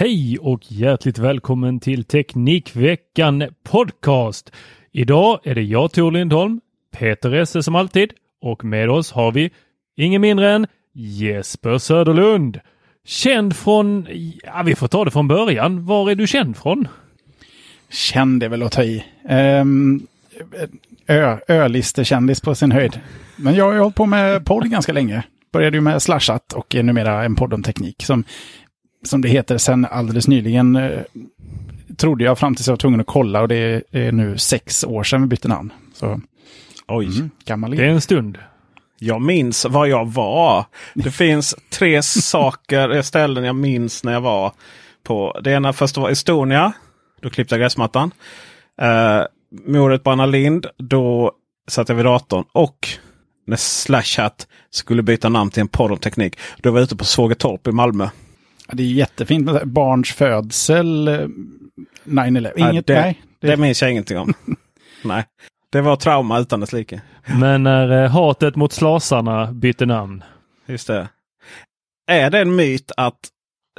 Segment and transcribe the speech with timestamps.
[0.00, 4.52] Hej och hjärtligt välkommen till Teknikveckan Podcast.
[4.92, 6.60] Idag är det jag Tor Lindholm,
[6.98, 9.50] Peter Esse som alltid och med oss har vi
[9.96, 12.60] ingen mindre än Jesper Söderlund.
[13.04, 14.06] Känd från,
[14.44, 15.86] ja vi får ta det från början.
[15.86, 16.88] Var är du känd från?
[17.90, 19.04] Känd är väl att ta i.
[19.30, 20.06] Um,
[21.06, 23.00] ö, ölistekändis på sin höjd.
[23.36, 25.22] Men jag har ju hållit på med podd ganska länge.
[25.52, 28.02] Började ju med Slashat och är numera en podd om teknik.
[28.02, 28.24] Som,
[29.04, 30.76] som det heter sen alldeles nyligen.
[30.76, 31.00] Eh,
[31.96, 34.84] trodde jag fram tills jag var tvungen att kolla och det är, är nu sex
[34.84, 35.72] år sedan vi bytte namn.
[35.94, 36.20] Så,
[36.88, 38.38] Oj, mm, gammal Det är en stund.
[38.98, 40.64] jag minns var jag var.
[40.94, 44.52] Det finns tre saker, eh, ställen jag minns när jag var
[45.02, 45.40] på.
[45.44, 46.72] Det ena först var Estonia.
[47.22, 48.10] Då klippte jag gräsmattan.
[48.82, 49.22] Uh,
[49.66, 50.66] mordet på Anna Lind.
[50.78, 51.32] Då
[51.68, 52.44] satt jag vid datorn.
[52.52, 52.88] Och
[53.46, 56.38] när Slashat skulle byta namn till en podd om teknik.
[56.56, 58.08] Då var jag ute på Svågertorp i Malmö.
[58.70, 61.26] Ja, Det är jättefint med barns födsel, eh,
[62.04, 62.52] 9-11.
[62.56, 63.22] Ja, Inget, det, nej.
[63.40, 64.34] det minns jag ingenting om.
[65.04, 65.24] Nej,
[65.72, 67.00] det var trauma utan dess like.
[67.26, 70.24] Men när eh, hatet mot slasarna bytte namn.
[70.66, 71.08] Just det.
[72.10, 73.18] Är det en myt att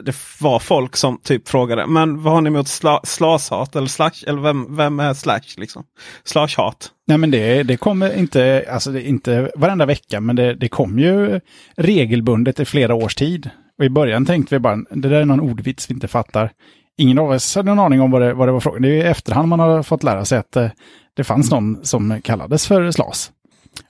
[0.02, 4.12] det var folk som typ frågade men vad har ni emot sla, slashat eller slash?
[4.28, 5.84] Eller vem, vem är slash liksom?
[6.24, 6.92] Slashhat.
[7.08, 11.00] Nej men det, det kommer inte, alltså det inte varenda vecka, men det, det kom
[11.00, 11.40] ju
[11.78, 13.50] regelbundet i flera års tid.
[13.82, 16.52] Och i början tänkte vi bara, det där är någon ordvits vi inte fattar.
[16.98, 18.82] Ingen av oss hade någon aning om vad det, vad det var frågan.
[18.82, 20.70] Det är i efterhand man har fått lära sig att eh,
[21.14, 23.32] det fanns någon som kallades för slas.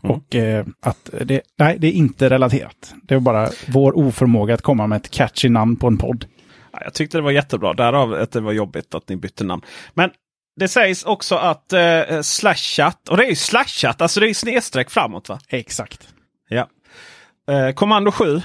[0.02, 2.94] Och eh, att det, nej, det är inte relaterat.
[3.04, 6.26] Det var bara vår oförmåga att komma med ett catchy namn på en podd.
[6.74, 7.74] Ja, jag tyckte det var jättebra.
[7.74, 9.62] Därav att det var jobbigt att ni bytte namn.
[9.94, 10.10] Men
[10.56, 14.34] det sägs också att eh, slashat, och det är ju slashat, alltså det är ju
[14.34, 15.40] snedstreck framåt va?
[15.50, 16.10] Exakt.
[16.50, 16.68] Ja.
[17.50, 18.42] Eh, kommando 7.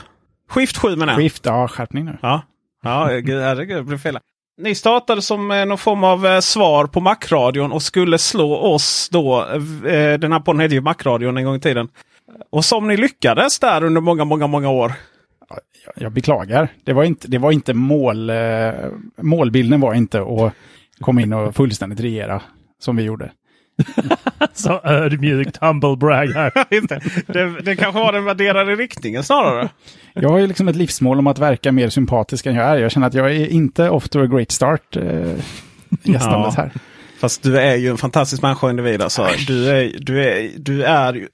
[0.49, 1.21] Skift 7 menar jag.
[1.21, 2.19] Skift, ja, skärpning nu.
[2.23, 2.43] Ja,
[2.83, 4.19] ja gud, herregud, det blev fel.
[4.59, 9.09] Ni startade som eh, någon form av eh, svar på Macradion och skulle slå oss
[9.13, 9.47] då.
[9.87, 11.89] Eh, den här podden hette ju Macradion en gång i tiden.
[12.51, 14.93] Och som ni lyckades där under många, många, många år.
[15.97, 16.69] Jag beklagar.
[16.85, 18.31] Det var inte, det var inte mål,
[19.21, 20.53] målbilden var inte att
[21.01, 22.43] komma in och fullständigt regera
[22.79, 23.31] som vi gjorde.
[24.53, 26.53] Så ödmjukt humble brag här.
[26.75, 27.01] Inte.
[27.27, 29.69] det, det kanske var den värderade riktningen snarare.
[30.15, 32.77] Jag har ju liksom ett livsmål om att verka mer sympatisk än jag är.
[32.77, 35.03] Jag känner att jag är inte off to a great start eh,
[36.03, 36.63] gästandes Ja.
[36.63, 36.71] här.
[37.21, 39.03] Fast du är ju en fantastisk människa och individ.
[39.03, 39.29] Alltså.
[39.47, 41.29] Du är, du är, du är ju...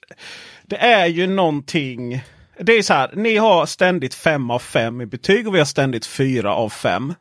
[0.67, 2.23] Det är ju någonting...
[2.61, 5.65] Det är så här, ni har ständigt 5 av 5 i betyg och vi har
[5.67, 7.15] ständigt 4 av 5.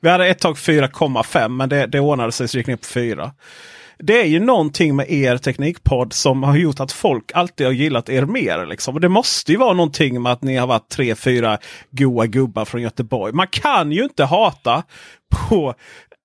[0.00, 3.32] Vi hade ett tag 4,5 men det, det ordnade sig så gick ner på 4.
[3.98, 8.08] Det är ju någonting med er teknikpodd som har gjort att folk alltid har gillat
[8.08, 8.66] er mer.
[8.66, 8.94] Liksom.
[8.94, 11.58] Och det måste ju vara någonting med att ni har varit tre, fyra
[11.90, 13.32] goa gubbar från Göteborg.
[13.32, 14.82] Man kan ju inte hata
[15.48, 15.74] på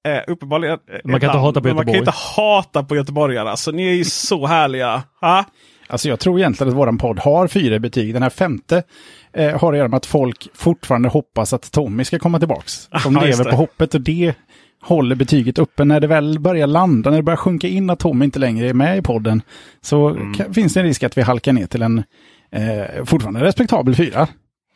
[0.07, 3.49] Eh, uppenbarligen Man kan inte land, hata på Man kan inte hata på göteborgare.
[3.49, 5.03] Alltså, ni är ju så härliga.
[5.21, 5.45] Ha?
[5.89, 8.13] Alltså jag tror egentligen att våran podd har fyra betyg.
[8.13, 8.83] Den här femte
[9.33, 12.89] eh, har att göra med att folk fortfarande hoppas att Tommy ska komma tillbaks.
[13.03, 14.33] De just lever på hoppet och det
[14.81, 15.85] håller betyget uppe.
[15.85, 18.73] När det väl börjar landa, när det börjar sjunka in att Tommy inte längre är
[18.73, 19.41] med i podden,
[19.81, 20.33] så Mm.
[20.33, 22.03] kan, finns det en risk att vi halkar ner till en
[22.51, 24.27] eh, fortfarande respektabel fyra.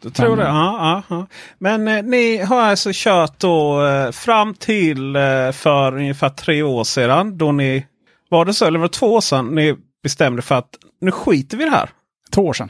[0.02, 0.44] Du tror det?
[0.44, 1.28] Ja, ja, ja.
[1.60, 6.84] Men eh, ni har alltså kört då eh, fram till eh, för ungefär tre år
[6.84, 7.38] sedan.
[7.38, 7.86] Då ni,
[8.30, 8.66] var det så?
[8.66, 10.70] Eller var det två år sedan ni bestämde för att
[11.04, 11.90] nu skiter vi i det här?
[12.32, 12.70] Två år sedan.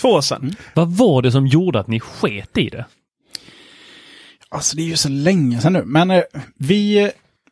[0.00, 0.42] Två år sedan.
[0.42, 0.54] Mm.
[0.74, 2.84] Vad var det som gjorde att ni sket i det?
[4.48, 5.82] Alltså det är ju så länge sedan nu.
[5.84, 6.22] Men eh,
[6.58, 7.10] vi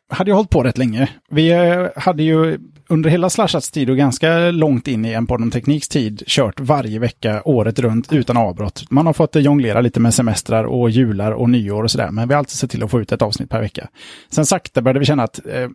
[0.09, 1.09] hade ju hållit på rätt länge.
[1.29, 5.49] Vi eh, hade ju under hela Slashats tid och ganska långt in i en på
[5.53, 8.91] Tekniks tid kört varje vecka året runt utan avbrott.
[8.91, 12.11] Man har fått eh, jonglera lite med semestrar och jular och nyår och sådär.
[12.11, 13.87] Men vi har alltid sett till att få ut ett avsnitt per vecka.
[14.29, 15.69] Sen sakta började vi känna att eh,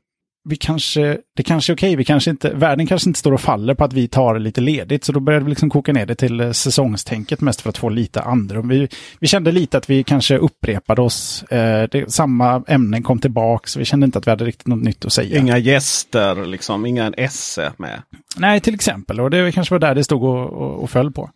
[0.48, 3.74] vi kanske, det kanske är okej, vi kanske inte, världen kanske inte står och faller
[3.74, 5.04] på att vi tar lite ledigt.
[5.04, 7.88] Så då började vi liksom koka ner det till eh, säsongstänket mest för att få
[7.88, 8.68] lite andrum.
[8.68, 8.88] Vi,
[9.20, 11.42] vi kände lite att vi kanske upprepade oss.
[11.42, 14.82] Eh, det, samma ämnen kom tillbaka, så vi kände inte att vi hade riktigt något
[14.82, 15.38] nytt att säga.
[15.38, 18.02] Inga gäster, liksom, inga esse med.
[18.36, 19.20] Nej, till exempel.
[19.20, 21.30] Och det kanske var där det stod och, och, och föll på.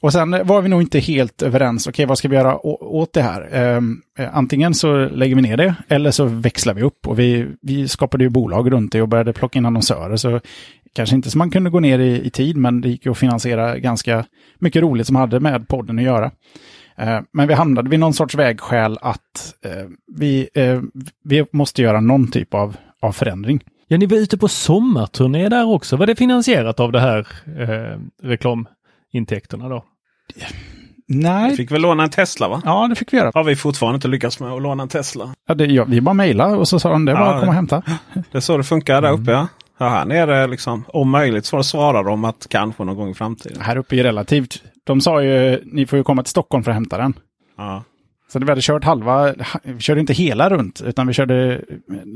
[0.00, 1.86] Och sen var vi nog inte helt överens.
[1.86, 3.48] Okej, vad ska vi göra å, åt det här?
[3.52, 7.06] Ehm, eh, antingen så lägger vi ner det eller så växlar vi upp.
[7.06, 10.16] Och vi, vi skapade ju bolag runt det och började plocka in annonsörer.
[10.16, 10.40] Så
[10.92, 13.18] kanske inte så man kunde gå ner i, i tid, men det gick ju att
[13.18, 14.24] finansiera ganska
[14.58, 16.30] mycket roligt som hade med podden att göra.
[16.96, 20.80] Ehm, men vi hamnade vid någon sorts vägskäl att eh, vi, eh,
[21.24, 23.60] vi måste göra någon typ av, av förändring.
[23.92, 25.96] Ja, ni var ute på sommarturné där också.
[25.96, 27.26] Var det finansierat av det här
[27.60, 29.84] eh, reklamintäkterna då?
[31.08, 32.62] Nej, Fick väl låna en Tesla va?
[32.64, 33.30] ja det fick vi göra.
[33.34, 35.34] Har vi fortfarande inte lyckats med att låna en Tesla.
[35.48, 37.40] Ja, det, ja, vi bara mejlade och så sa de det är bara Ja, att
[37.40, 37.82] komma och hämta.
[38.14, 39.48] Det är så det funkar där uppe ja.
[39.78, 43.60] ja här nere liksom, om möjligt så svarar de att kanske någon gång i framtiden.
[43.60, 44.62] Här uppe är relativt.
[44.84, 47.14] De sa ju, ni får ju komma till Stockholm för att hämta den.
[47.56, 47.84] Ja.
[48.32, 51.60] Så vi hade kört halva, vi körde inte hela runt, utan vi körde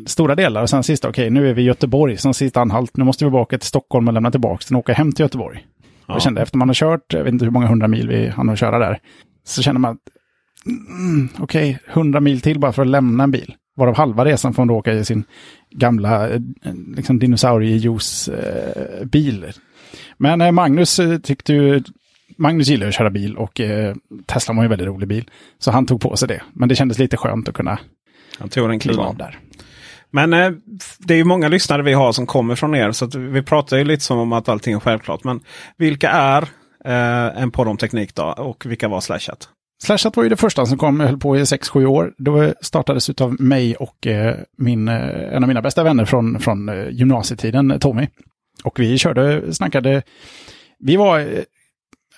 [0.07, 0.63] stora delar.
[0.63, 2.97] Och sen sista, okej, nu är vi i Göteborg som sista anhalt.
[2.97, 5.67] Nu måste vi tillbaka till Stockholm och lämna tillbaka den och åka hem till Göteborg.
[6.07, 6.15] Ja.
[6.15, 8.51] Jag kände efter man har kört, jag vet inte hur många hundra mil vi hann
[8.51, 8.99] att köra där,
[9.45, 9.99] så känner man att,
[10.67, 13.55] mm, okej, hundra mil till bara för att lämna en bil.
[13.77, 15.25] Varav halva resan får man då åka i sin
[15.71, 16.41] gamla eh,
[16.97, 19.47] liksom dinosauriejuice-bil.
[20.19, 21.83] Men eh, Magnus eh, tyckte ju,
[22.37, 23.95] Magnus gillar att köra bil och eh,
[24.27, 25.31] Tesla var ju en väldigt rolig bil.
[25.59, 26.43] Så han tog på sig det.
[26.53, 27.79] Men det kändes lite skönt att kunna
[28.39, 29.39] Han tog en kliva av där.
[30.11, 30.51] Men eh,
[30.99, 32.93] det är ju många lyssnare vi har som kommer från er.
[32.93, 35.25] Så vi pratar ju lite som om att allting är självklart.
[35.25, 35.41] Men
[35.77, 36.43] vilka är
[36.85, 38.25] eh, en podd om teknik då?
[38.25, 39.49] Och vilka var Slashat?
[39.83, 42.15] Slashat var ju det första som kom, höll på i 6-7 år.
[42.19, 46.69] Det startades av mig och eh, min, eh, en av mina bästa vänner från, från
[46.69, 48.09] eh, gymnasietiden, Tommy.
[48.65, 50.03] Och vi körde, snackade,
[50.79, 51.45] vi var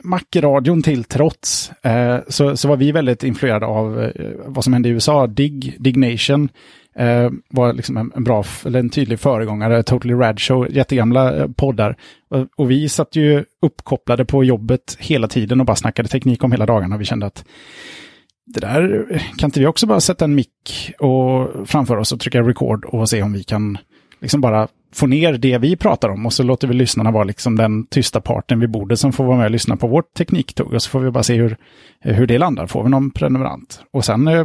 [0.04, 4.88] Mac-radion till trots, eh, så, så var vi väldigt influerade av eh, vad som hände
[4.88, 5.26] i USA.
[5.26, 6.48] Dig, Dignation
[6.96, 9.82] eh, var liksom en, en bra, eller en tydlig föregångare.
[9.82, 11.96] Totally Rad Show, jättegamla eh, poddar.
[12.30, 16.52] Och, och vi satt ju uppkopplade på jobbet hela tiden och bara snackade teknik om
[16.52, 16.96] hela dagarna.
[16.96, 17.44] Vi kände att
[18.46, 22.20] det där, eh, kan inte vi också bara sätta en mick och framför oss och
[22.20, 23.78] trycka record och se om vi kan
[24.20, 27.56] liksom bara få ner det vi pratar om och så låter vi lyssnarna vara liksom
[27.56, 30.82] den tysta parten vid bordet som får vara med och lyssna på vårt tekniktugg och
[30.82, 31.56] så får vi bara se hur,
[32.00, 32.66] hur det landar.
[32.66, 33.80] Får vi någon prenumerant?
[33.92, 34.44] Och sen, eh,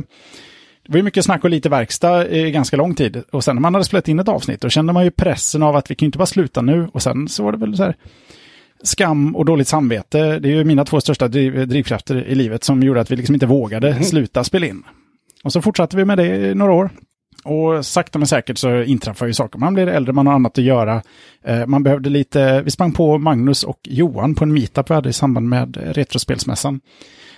[0.84, 3.24] det var ju mycket snack och lite verkstad i ganska lång tid.
[3.32, 5.76] Och sen när man hade spelat in ett avsnitt, då kände man ju pressen av
[5.76, 6.90] att vi kan ju inte bara sluta nu.
[6.94, 7.96] Och sen så var det väl så här,
[8.84, 10.40] skam och dåligt samvete.
[10.40, 13.36] Det är ju mina två största driv, drivkrafter i livet som gjorde att vi liksom
[13.36, 14.84] inte vågade sluta spela in.
[15.44, 16.90] Och så fortsatte vi med det i några år.
[17.44, 19.60] Och sakta men säkert så inträffar ju saker.
[19.60, 21.02] Man blir äldre, man har annat att göra.
[21.44, 25.10] Eh, man behövde lite, vi sprang på Magnus och Johan på en meetup vi hade
[25.10, 26.80] i samband med Retrospelsmässan.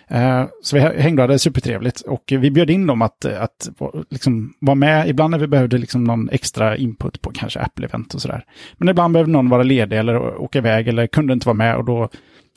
[0.08, 2.02] Eh, så vi hängde och hade supertrevligt.
[2.02, 3.70] Och vi bjöd in dem att, att
[4.10, 8.22] liksom vara med ibland när vi behövde liksom någon extra input på kanske Apple-event och
[8.22, 8.46] sådär.
[8.78, 11.86] Men ibland behövde någon vara ledig eller åka iväg eller kunde inte vara med och
[11.86, 12.10] då,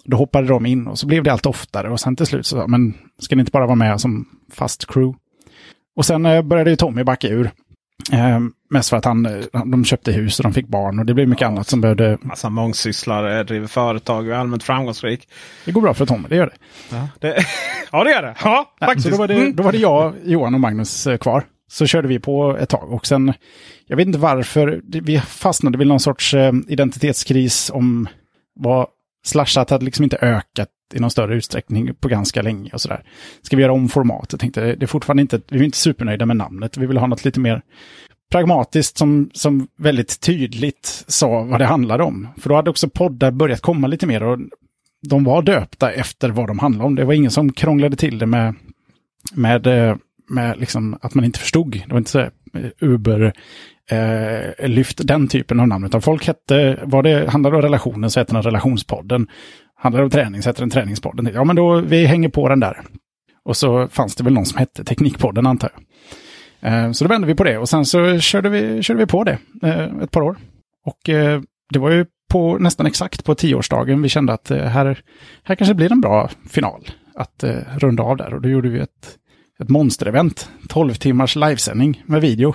[0.05, 1.91] då hoppade de in och så blev det allt oftare.
[1.91, 4.87] Och sen till slut så sa men ska ni inte bara vara med som fast
[4.87, 5.19] crew?
[5.97, 7.51] Och sen eh, började ju Tommy backa ur.
[8.13, 8.39] Eh,
[8.71, 11.29] mest för att han, eh, de köpte hus och de fick barn och det blev
[11.29, 11.49] mycket Ja.
[11.49, 12.19] annat som behövde...
[12.21, 15.29] Massa mångsysslare, driver företag och är allmänt framgångsrik.
[15.65, 16.57] Det går bra för Tommy, det gör det.
[16.97, 17.37] Ja det,
[17.93, 18.35] ja, det gör det.
[18.45, 19.05] Ja, Nej, faktiskt.
[19.07, 19.57] så då var, det, Mm.
[19.57, 21.45] då var det jag, Johan och Magnus eh, kvar.
[21.73, 23.33] Så körde vi på ett tag och sen,
[23.87, 26.35] jag vet inte varför, vi fastnade vid någon sorts
[26.69, 28.09] identitetskris om
[28.61, 28.87] vad
[29.27, 33.05] slashat hade liksom inte ökat i någon större utsträckning på ganska länge och sådär.
[33.43, 34.41] Ska vi göra om formatet?
[34.41, 37.25] Tänkte, det är fortfarande inte, vi är inte supernöjda med namnet, vi vill ha något
[37.25, 37.63] lite mer
[38.31, 42.29] pragmatiskt som, som väldigt tydligt sa vad det handlade om.
[42.37, 44.39] För då hade också poddar börjat komma lite mer och
[45.09, 46.95] de var döpta efter vad de handlade om.
[46.95, 48.55] Det var ingen som krånglade till det med,
[49.35, 49.97] med, eh,
[50.31, 51.73] med liksom att man inte förstod.
[51.73, 53.33] Det var inte så här, eh, Uber,
[53.91, 55.85] eh, lyft den typen av namn.
[55.85, 59.29] Utan folk hette, vad det handlade om relationen så hette den relationspodden
[59.87, 61.31] handlar om träning, sätter en träningspodden.
[61.35, 62.83] Ja, men då vi hänger på den där.
[63.45, 65.83] Och så fanns det väl någon som hette Teknikpodden antar jag.
[66.61, 69.25] Eh, så då vände vi på det och sen så körde vi, körde vi på
[69.25, 70.37] det eh, ett par år.
[70.85, 71.41] Och eh,
[71.73, 75.01] det var ju på nästan exakt på tioårsdagen vi kände att här,
[75.45, 77.45] här kanske blir en bra final att
[77.77, 78.35] runda av där.
[78.35, 79.19] Och då gjorde vi ett,
[79.63, 82.55] ett monsterevent, 12 timmars livesändning med video.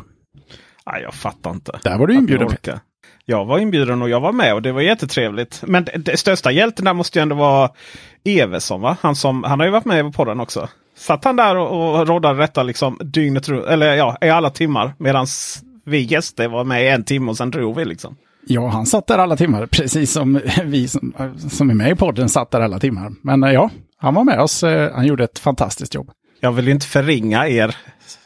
[0.85, 1.79] Nej, jag fattar inte.
[1.83, 2.50] Där var du inbjuden.
[3.25, 5.63] Jag var inbjuden och jag var med och det var jättetrevligt.
[5.68, 7.70] Men det, det största hjälten där måste ju ändå vara
[8.24, 8.98] Evesson va?
[9.01, 10.70] Han, som, han har ju varit med på podden också.
[10.98, 14.94] Satt han där och, och råddade detta liksom dygnet runt, eller ja, i alla timmar.
[14.98, 15.28] Medan
[15.86, 18.16] vi gäster var med i en timme och sen drog vi liksom.
[18.48, 21.13] Ja, han satt där alla timmar, precis som vi som,
[21.50, 23.12] som är med i podden satt där alla timmar.
[23.22, 24.63] Men ja, han var med oss.
[24.63, 26.12] Eh, han gjorde ett fantastiskt jobb.
[26.40, 27.75] Jag vill inte förringa er,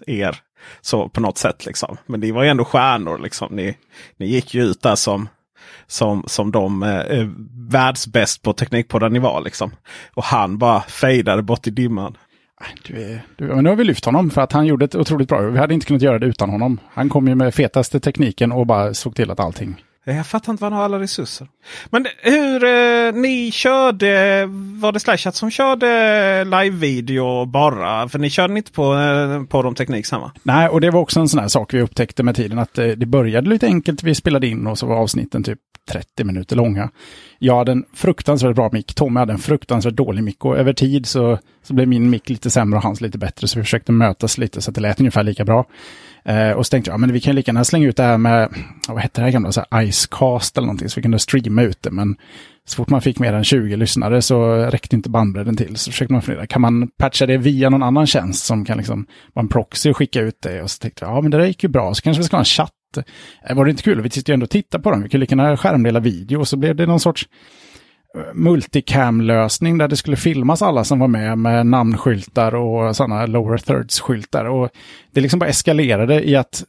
[0.08, 0.36] er
[0.82, 1.66] så på något sätt.
[1.66, 1.98] Liksom.
[2.06, 3.18] Men ni var ju ändå stjärnor.
[3.18, 3.56] Liksom.
[3.56, 3.78] Ni,
[4.18, 5.30] ni gick ju ut där som,
[5.88, 7.28] som, som de eh, eh
[7.70, 9.42] världsbäst på teknikpodden ni var.
[9.42, 9.72] Liksom.
[10.14, 12.18] Och han bara fejdade bort i dimman.
[12.88, 15.30] Du är, du, men nu har vi lyft honom för att han gjorde ett otroligt
[15.30, 16.80] bra Vi hade inte kunnat göra det utan honom.
[16.94, 20.62] Han kom ju med fetaste tekniken och bara såg till att allting jag fattar inte
[20.62, 21.48] var han har alla resurser.
[21.90, 24.46] Men hur eh, ni körde,
[24.82, 28.10] var det Slashat som körde live-video bara?
[28.10, 30.32] För ni körde inte på, eh, på de teknik samma?
[30.44, 32.88] Nej, och det var också en sån här sak vi upptäckte med tiden att eh,
[32.88, 34.04] det började lite enkelt.
[34.04, 35.60] Vi spelade in och så var avsnitten typ
[35.92, 36.90] 30 minuter långa.
[37.40, 38.94] Jag hade en fruktansvärt bra mick.
[38.94, 42.50] Tommy hade en fruktansvärt dålig mick och över tid så, så blev min mick lite
[42.50, 43.48] sämre och hans lite bättre.
[43.48, 45.66] Så vi försökte mötas lite så att det lät ungefär lika bra.
[46.26, 48.18] Eh, och så tänkte jag, ja, men vi kan lika gärna slänga ut det här
[48.18, 48.50] med,
[48.88, 51.82] vad hette det här gamla, så här Icecast eller någonting, så vi kunde streama ut
[51.82, 51.92] det.
[51.92, 52.16] Men
[52.68, 55.78] så fort man fick mer än 20 lyssnare så räckte inte bandbredden till.
[55.78, 59.06] Så försökte man fundera, kan man patcha det via någon annan tjänst som kan liksom
[59.34, 60.62] vara en proxy och skicka ut det?
[60.62, 62.36] Och så tänkte jag, ja men det där gick ju bra, så kanske vi ska
[62.36, 62.72] ha en chatt.
[62.98, 64.02] Eh, var det inte kul?
[64.02, 66.40] Vi sitter ju ändå och tittar på dem, vi kan lika gärna skärmdela video.
[66.40, 67.28] Och så blev det någon sorts
[68.18, 73.58] eh, multicam-lösning där det skulle filmas alla som var med med namnskyltar och sådana lower
[73.58, 74.46] thirds-skyltar.
[74.46, 74.70] Och
[75.12, 76.64] det liksom bara eskalerade i att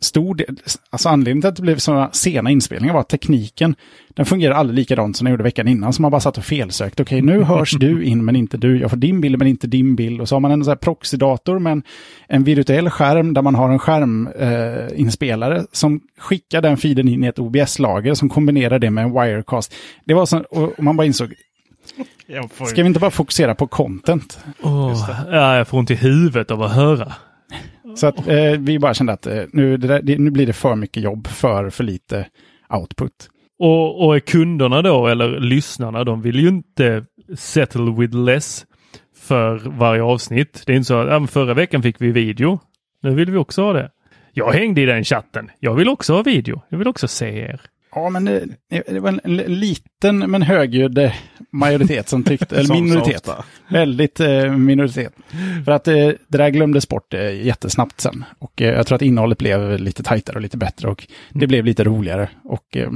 [0.00, 0.56] stor del,
[0.90, 3.74] alltså anledningen till att det blev sådana sena inspelningar var att tekniken,
[4.08, 5.92] den fungerar aldrig likadant som den gjorde veckan innan.
[5.92, 7.02] Så man bara satt och felsökte.
[7.02, 8.80] Okej, nu hörs du in men inte du.
[8.80, 10.20] Jag får din bild men inte din bild.
[10.20, 11.82] Och så har man en sån här proxydator med en,
[12.28, 17.26] en virtuell skärm där man har en skärminspelare eh, som skickar den feeden in i
[17.26, 19.74] ett OBS-lager som kombinerar det med en wirecast.
[20.04, 21.34] Det var så, och man bara insåg,
[22.66, 24.38] Ska vi inte bara fokusera på content?
[24.62, 27.12] Oh, ja, jag får ont i huvudet av att höra.
[27.98, 30.74] Så att eh, vi bara kände att eh, nu, där, det, nu blir det för
[30.74, 32.26] mycket jobb för för lite
[32.68, 33.30] output.
[33.58, 37.04] Och, och kunderna då, eller lyssnarna, de vill ju inte
[37.36, 38.66] settle with less
[39.16, 40.62] för varje avsnitt.
[40.66, 42.60] Det är inte så att ja, förra veckan fick vi video.
[43.02, 43.90] Nu vill vi också ha det.
[44.32, 45.50] Jag hängde i den chatten.
[45.60, 46.62] Jag vill också ha video.
[46.68, 47.60] Jag vill också se er.
[47.98, 51.12] Ja, men det, det var en, en, liten men högljudd eh,
[51.52, 53.28] majoritet som tyckte, eller minoritet.
[53.68, 55.12] Väldigt eh, minoritet.
[55.64, 55.94] För att eh,
[56.28, 58.24] det där glömdes bort eh, jättesnabbt sen.
[58.38, 61.64] Och eh, jag tror att innehållet blev lite tajtare och lite bättre och det blev
[61.64, 62.28] lite roligare.
[62.44, 62.90] Och eh,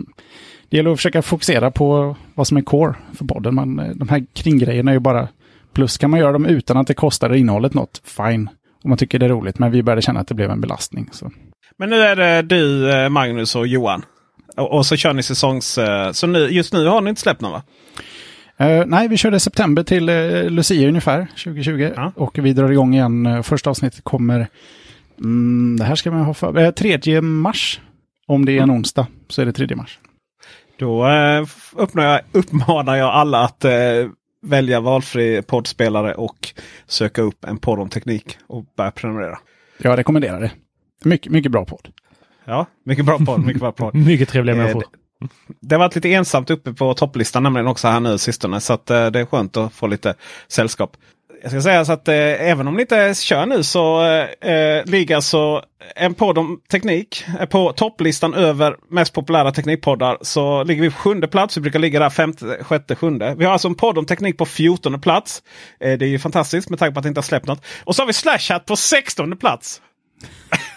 [0.68, 3.54] det gäller att försöka fokusera på vad som är core för podden.
[3.54, 5.28] Man, eh, de här kringgrejerna är ju bara
[5.72, 5.98] plus.
[5.98, 8.48] Kan man göra dem utan att det kostar innehållet något, fine.
[8.84, 11.08] Om man tycker det är roligt, men vi började känna att det blev en belastning.
[11.12, 11.30] Så.
[11.78, 14.02] Men nu är det du, Magnus och Johan
[14.56, 15.78] och, och, så kör ni säsongs...
[15.78, 17.62] Uh, så nu, just nu har ni inte släppt någon va?
[18.60, 21.90] Uh, nej, vi körde september till uh, Lucia ungefär 2020.
[21.96, 22.12] Ja.
[22.16, 23.44] Och vi drar igång igen.
[23.44, 24.48] Första avsnittet kommer...
[25.18, 26.72] Mm, det här ska man ha för...
[26.72, 27.80] 3 mars.
[28.26, 28.76] Om det är en mm.
[28.76, 29.98] onsdag så är det 3 mars.
[30.78, 31.06] Då
[31.72, 33.64] uppmanar jag, uppmanar jag alla att
[34.42, 36.48] välja valfri poddspelare och
[36.86, 39.38] söka upp en podd om teknik och börja prenumerera.
[39.78, 40.50] Jag rekommenderar det.
[41.04, 41.88] Mycket, mycket bra podd.
[42.44, 43.44] Ja, mycket bra podd.
[43.44, 43.94] Mycket bra podd.
[44.06, 44.84] mycket trevliga eh, människor.
[45.20, 45.28] Det,
[45.60, 48.60] det har varit lite ensamt uppe på topplistan nämligen också här nu sistone.
[48.60, 50.14] Så att, eh, det är skönt att få lite
[50.48, 50.96] sällskap.
[51.42, 54.02] Jag ska säga så att eh, även om ni inte kör nu så
[54.40, 55.64] eh, ligger alltså
[55.96, 60.18] en podd om teknik på topplistan över mest populära teknikpoddar.
[60.20, 61.56] Så ligger vi på sjunde plats.
[61.56, 63.34] Vi brukar ligga där femte, sjätte, sjunde.
[63.38, 65.42] Vi har alltså en podd om teknik på fjortonde plats.
[65.80, 67.64] Eh, det är ju fantastiskt med tanke på att det inte har släppt något.
[67.84, 69.80] Och så har vi Slashat på sextonde plats.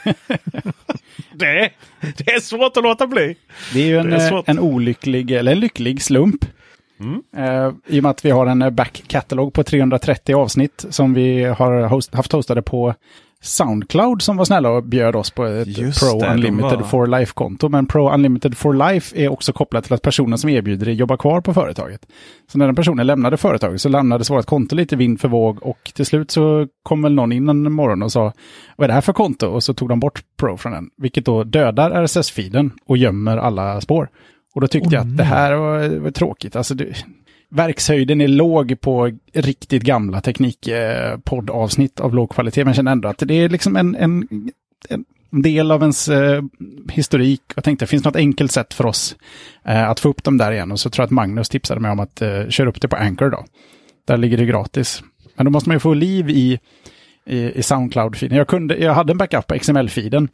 [1.32, 1.72] det,
[2.18, 3.36] det är svårt att låta bli.
[3.74, 6.46] Det är ju en, är en olycklig, eller en lycklig slump.
[7.00, 7.24] Mm.
[7.38, 11.44] Uh, I och med att vi har en back catalog på 330 avsnitt som vi
[11.44, 12.94] har host, haft hostade på
[13.46, 16.88] Soundcloud som var snälla och bjöd oss på ett Just Pro det, Unlimited var...
[16.88, 17.70] for Life-konto.
[17.70, 21.18] Men Pro Unlimited for Life är också kopplat till att personen som erbjuder det jobbar
[21.18, 22.06] kvar på företaget.
[22.52, 25.92] Så när den personen lämnade företaget så lämnades vårt konto lite vind för våg och
[25.94, 28.34] till slut så kom väl någon in en morgon och sa
[28.75, 29.48] vad är det här för konto?
[29.48, 33.82] Och så tog de bort Pro från den, vilket då dödar RSS-feeden och gömmer alla
[33.82, 34.10] spår.
[34.56, 36.56] Och då tyckte oh, jag att det här var, var tråkigt.
[36.56, 36.96] Alltså det,
[37.50, 42.64] verkshöjden är låg på riktigt gamla teknikpoddavsnitt av låg kvalitet.
[42.64, 44.28] Men jag känner ändå att det är liksom en, en,
[44.90, 46.44] en del av ens eh,
[46.92, 47.42] historik.
[47.56, 49.16] Jag tänkte, det finns något enkelt sätt för oss
[49.66, 50.72] eh, att få upp dem där igen.
[50.72, 52.96] Och så tror jag att Magnus tipsade mig om att eh, köra upp det på
[52.96, 53.46] Anchor då.
[54.08, 55.04] Där ligger det gratis.
[55.36, 56.60] Men då måste man ju få liv i,
[57.25, 58.38] i, i Soundcloud-filen.
[58.38, 60.30] Jag, kunde, jag hade en backup på XML-filen.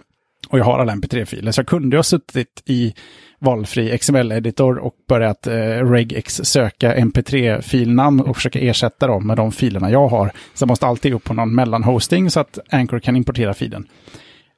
[0.50, 1.51] Och jag har alla mp3-filer.
[1.51, 2.94] Så jag kunde ha suttit i
[3.41, 5.53] valfri XML-editor och börjat eh,
[5.91, 10.31] regex söka mp3-filnamn och försöka ersätta dem med de filerna jag har.
[10.53, 13.88] Så jag måste alltid upp på någon mellanhosting så att Anchor kan importera filen.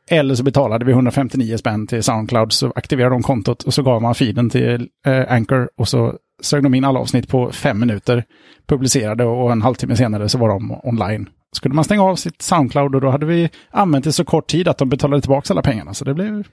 [0.10, 4.02] Eller så betalade vi 159 spänn till Soundcloud, så aktiverade de kontot och så gav
[4.02, 8.24] man filen till eh, Anchor och så sög de in alla avsnitt på fem minuter,
[8.68, 11.30] publicerade och en halvtimme senare så var de online.
[11.56, 14.68] Skulle man stänga av sitt Soundcloud och då hade vi använt det så kort tid
[14.68, 15.94] att de betalade tillbaka alla pengarna.
[15.94, 16.44] Så det blev,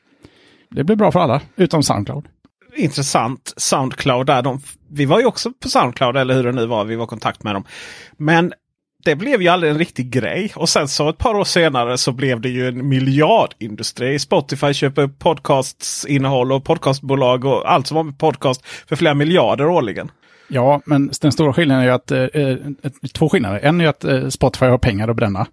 [0.70, 2.24] det blev bra för alla, utom Soundcloud.
[2.76, 3.54] Intressant.
[3.56, 4.42] Soundcloud där.
[4.42, 4.60] De,
[4.90, 6.84] vi var ju också på Soundcloud eller hur det nu var.
[6.84, 7.64] Vi var i kontakt med dem.
[8.16, 8.52] Men
[9.04, 10.52] det blev ju aldrig en riktig grej.
[10.56, 14.18] Och sen så ett par år senare så blev det ju en miljardindustri.
[14.18, 20.10] Spotify köper podcastinnehåll och podcastbolag och allt som har med podcast för flera miljarder årligen.
[20.48, 23.60] Ja, men den stora skillnaden är ju att, eh, två skillnader.
[23.62, 25.46] En är att eh, Spotify har pengar att bränna.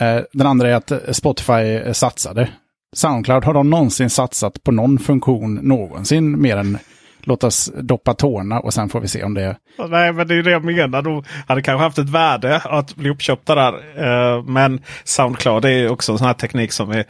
[0.00, 2.48] Eh, den andra är att eh, Spotify satsade.
[2.96, 6.78] Soundcloud, har de någonsin satsat på någon funktion någonsin mer än
[7.22, 9.56] låt oss doppa tårna och sen får vi se om det...
[9.88, 11.02] Nej, men det är det jag menar.
[11.02, 13.72] De hade kanske haft ett värde att bli uppköpta där.
[13.72, 17.04] Uh, men Soundcloud är också en sån här teknik som är,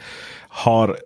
[0.49, 0.97] har,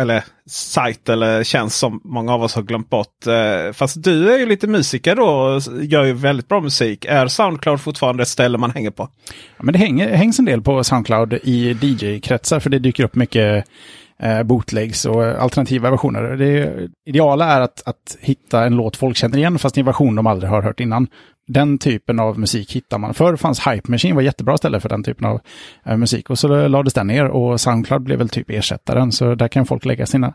[0.00, 3.26] eller sajt eller tjänst som många av oss har glömt bort.
[3.26, 7.04] Uh, fast du är ju lite musiker då gör ju väldigt bra musik.
[7.04, 9.08] Är Soundcloud fortfarande ett ställe man hänger på?
[9.56, 13.14] Ja, men det hänger, hängs en del på Soundcloud i DJ-kretsar för det dyker upp
[13.14, 13.64] mycket
[14.18, 16.22] eh, bootlegs och alternativa versioner.
[16.22, 20.14] Det ideala är att, att hitta en låt folk känner igen fast i en version
[20.14, 21.06] de aldrig har hört innan.
[21.46, 23.14] Den typen av musik hittar man.
[23.14, 25.40] Förr fanns Hype Machine, var jättebra ställe för den typen av
[25.86, 26.30] eh, musik.
[26.30, 29.12] Och så lades den ner och Soundcloud blev väl typ ersättaren.
[29.12, 30.34] Så där kan folk lägga sina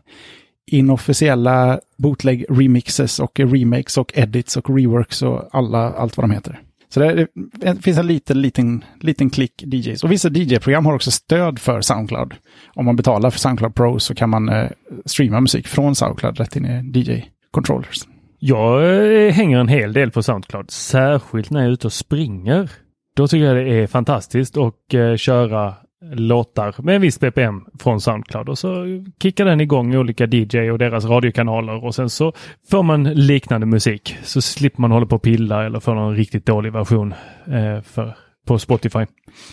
[0.72, 6.62] inofficiella bootleg remixes och remakes och edits och reworks och alla, allt vad de heter.
[6.98, 10.04] Så det, det, finns en liten, liten, liten klick DJs.
[10.04, 12.34] Och vissa DJ-program har också stöd för Soundcloud.
[12.76, 14.70] Om man betalar för Soundcloud Pro så kan man eh,
[15.06, 18.08] streama musik från Soundcloud rätt in i DJ-controllers.
[18.40, 18.84] Jag
[19.26, 22.72] eh, hänger en hel del på Soundcloud, särskilt när jag är ute och springer.
[23.16, 28.02] Då tycker jag det är fantastiskt att eh, köra låtar med en viss BPM från
[28.02, 28.86] Soundcloud och så
[29.22, 32.34] kickar den igång olika DJ och deras radiokanaler och sen så
[32.72, 34.18] får man liknande musik.
[34.24, 37.14] Så slipper man hålla på och pilla eller få någon riktigt dålig version
[37.48, 39.06] eh, för, på Spotify.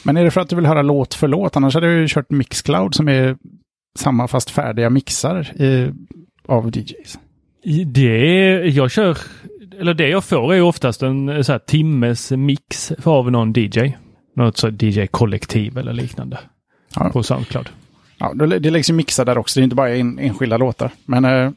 [0.04, 1.57] Men är det för att du vill höra låt för låt?
[1.57, 3.37] Annars hade jag ju kört Mixcloud som är
[3.98, 5.92] samma fast färdiga mixar i,
[6.46, 7.18] av DJs.
[7.87, 9.18] Det jag kör,
[9.80, 13.94] eller det jag får är oftast en så här, timmes mix av någon DJ
[14.34, 16.38] något så DJ-kollektiv eller liknande
[16.96, 17.10] ja.
[17.10, 17.68] på Soundcloud.
[18.18, 20.90] Ja, det läggs ju mixar där också, det är inte bara en, enskilda låtar.
[21.04, 21.50] Men eh,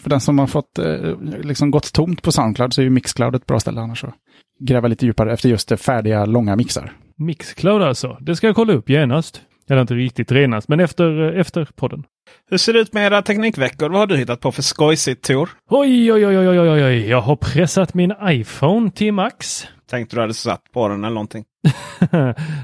[0.00, 3.34] för den som har fått eh, liksom gått tomt på Soundcloud så är ju Mixcloud
[3.34, 4.14] ett bra ställe annars att
[4.60, 6.92] gräva lite djupare efter just det färdiga långa mixar.
[7.16, 9.42] Mixcloud alltså, det ska jag kolla upp genast.
[9.70, 12.04] Eller inte riktigt renast, men efter, eh, efter podden.
[12.50, 13.88] Hur ser det ut med era teknikveckor?
[13.88, 15.50] Vad har du hittat på för skojsigt Tor?
[15.68, 19.66] Oj, oj, oj, oj, oj, oj, jag har pressat min iPhone till max.
[19.90, 21.44] Tänkte du hade satt på den eller någonting?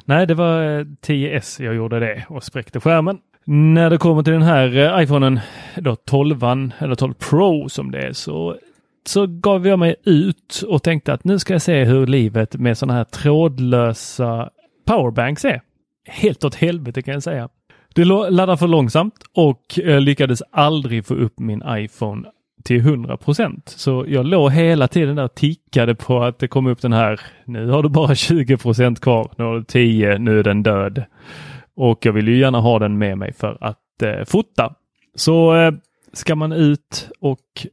[0.04, 3.18] Nej, det var 10S eh, jag gjorde det och spräckte skärmen.
[3.44, 5.40] När det kommer till den här eh, iPhonen,
[5.76, 6.44] då 12
[6.78, 8.56] eller 12 Pro som det är, så,
[9.06, 12.78] så gav jag mig ut och tänkte att nu ska jag se hur livet med
[12.78, 14.50] sådana här trådlösa
[14.86, 15.60] powerbanks är.
[16.06, 17.48] Helt åt helvete kan jag säga.
[17.94, 22.28] Det laddar för långsamt och jag lyckades aldrig få upp min iPhone
[22.64, 23.68] till 100 procent.
[23.68, 27.20] Så jag låg hela tiden där och tickade på att det kom upp den här.
[27.44, 29.30] Nu har du bara 20 procent kvar.
[29.36, 30.18] Nu har du 10.
[30.18, 31.04] Nu är den död.
[31.76, 34.74] Och jag vill ju gärna ha den med mig för att eh, fota.
[35.14, 35.72] Så eh,
[36.12, 37.66] ska man ut och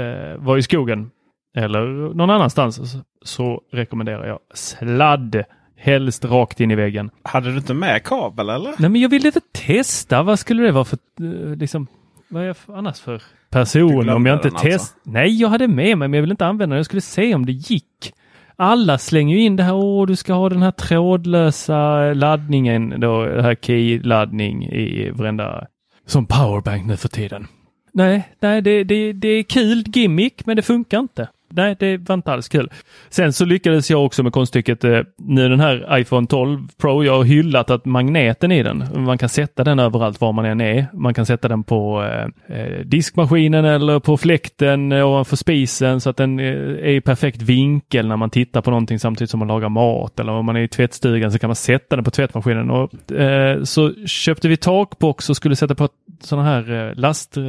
[0.00, 1.10] eh, vara i skogen
[1.56, 5.44] eller någon annanstans så, så rekommenderar jag sladd.
[5.82, 7.10] Helst rakt in i väggen.
[7.22, 8.74] Hade du inte med kabel eller?
[8.78, 10.22] Nej, men jag ville inte testa.
[10.22, 11.86] Vad skulle det vara för, eh, liksom,
[12.28, 14.64] vad är jag annars för person om jag inte test...
[14.64, 14.94] Alltså.
[15.02, 16.78] Nej, jag hade med mig, men jag ville inte använda den.
[16.78, 18.12] Jag skulle se om det gick.
[18.56, 23.24] Alla slänger ju in det här, åh, du ska ha den här trådlösa laddningen, då,
[23.24, 25.66] det här key-laddning i varenda,
[26.06, 27.46] som powerbank nu för tiden.
[27.92, 32.14] Nej, nej, det, det, det är kul gimmick, men det funkar inte nej, det var
[32.14, 32.70] inte alls kul.
[33.08, 37.16] Sen så lyckades jag också med konststycket, eh, nu den här iPhone 12 Pro, jag
[37.16, 40.86] har hyllat att magneten i den, man kan sätta den överallt var man än är.
[40.92, 46.10] Man kan sätta den på eh, eh diskmaskinen eller på fläkten eh, ovanför spisen så
[46.10, 49.48] att den eh, är i perfekt vinkel när man tittar på någonting samtidigt som man
[49.48, 52.70] lagar mat eller om man är i tvättstugan så kan man sätta den på tvättmaskinen.
[52.70, 55.88] Och, eh, så köpte vi takbox och skulle sätta på
[56.20, 57.44] sådana här eh, last eh,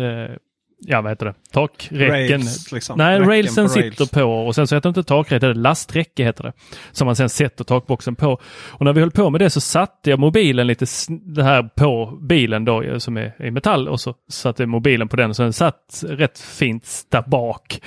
[0.86, 2.10] ja vad heter det, takräcken.
[2.10, 2.98] Rails, liksom.
[2.98, 4.12] Nej, railsen på sitter rails.
[4.12, 6.54] på och sen så heter det inte takräcke, det är lasträcke heter det.
[6.91, 8.39] Som man sen sätter takboxen på.
[8.70, 12.20] Och när vi höll på med det så satte jag mobilen lite det här på
[12.22, 15.44] bilen då eh, som är i metall och så satte jag mobilen på den så
[15.44, 17.82] den satt rätt fint där bak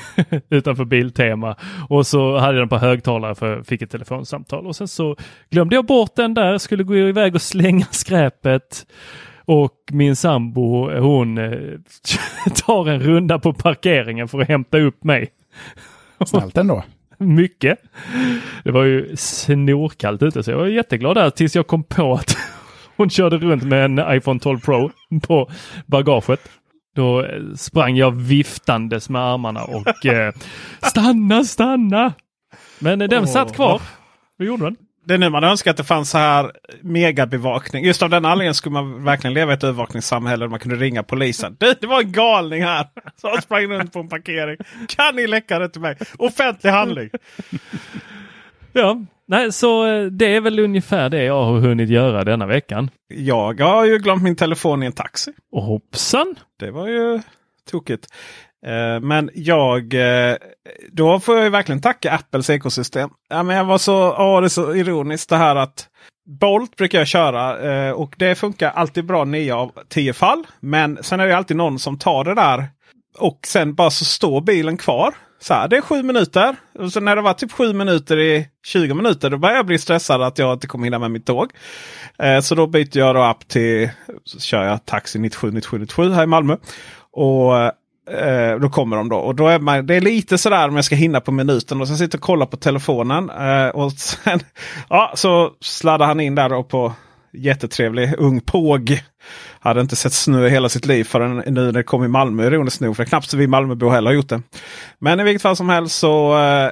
[0.50, 1.56] utanför Biltema.
[1.88, 5.16] Och så hade jag den på högtalare för jag fick ett telefonsamtal och sen så
[5.50, 8.86] glömde jag bort den där, skulle gå iväg och slänga skräpet.
[9.46, 11.50] Och min sambo hon eh,
[12.66, 15.28] tar en runda på parkeringen för att hämta upp mig.
[16.26, 16.84] Snällt ändå.
[17.18, 17.78] Mycket.
[18.64, 22.36] Det var ju snorkallt ute så jag var jätteglad där tills jag kom på att
[22.96, 24.90] hon körde runt med en iPhone 12 Pro
[25.22, 25.50] på
[25.86, 26.40] bagaget.
[26.96, 30.32] Då eh, sprang jag viftandes med armarna och eh,
[30.82, 32.12] stanna, stanna!
[32.78, 33.28] Men eh, den Åh.
[33.28, 33.82] satt kvar.
[34.38, 34.76] Hur gjorde den?
[35.06, 37.84] Det är nu man önskar att det fanns så här megabevakning.
[37.84, 41.02] Just av den anledningen skulle man verkligen leva i ett övervakningssamhälle där man kunde ringa
[41.02, 41.56] polisen.
[41.60, 42.86] Du, det var en galning här
[43.20, 44.56] som sprang runt på en parkering.
[44.88, 45.96] Kan ni läcka det till mig?
[46.18, 47.10] Offentlig handling.
[48.72, 52.90] Ja, nej så eh, det är väl ungefär det jag har hunnit göra denna veckan.
[53.08, 55.32] Jag har ju glömt min telefon i en taxi.
[55.52, 56.34] Och hoppsan!
[56.58, 57.20] Det var ju
[57.70, 58.06] tokigt.
[58.66, 60.36] Eh, men jag, eh,
[60.92, 63.10] då får jag ju verkligen tacka Apples ekosystem.
[63.28, 65.88] Ja, men jag var så, åh, det är så ironiskt det här att
[66.40, 70.46] Bolt brukar jag köra eh, och det funkar alltid bra 9 av 10 fall.
[70.60, 72.68] Men sen är det alltid någon som tar det där
[73.18, 75.14] och sen bara så står bilen kvar.
[75.40, 76.56] Så här, det är sju minuter.
[76.78, 79.78] Och så när det var typ sju minuter i 20 minuter då börjar jag bli
[79.78, 81.50] stressad att jag inte kommer hinna med mitt tåg.
[82.42, 83.90] Så då byter jag då app till,
[84.24, 86.56] så kör jag taxi 97 97 97 här i Malmö.
[87.12, 87.72] Och
[88.10, 89.16] eh, då kommer de då.
[89.16, 91.80] Och då är man, det är lite sådär om jag ska hinna på minuten.
[91.80, 93.30] Och så sitter jag och kollar på telefonen.
[93.30, 94.40] Eh, och sen
[94.88, 96.92] ja, så sladdar han in där då på
[97.32, 99.02] jättetrevlig ung påg.
[99.60, 102.46] Hade inte sett snö i hela sitt liv förrän nu när det kom i Malmö
[102.46, 102.96] ironiskt nog.
[102.96, 104.42] För det är knappt så vi Malmöbor heller har gjort det.
[104.98, 106.70] Men i vilket fall som helst så eh,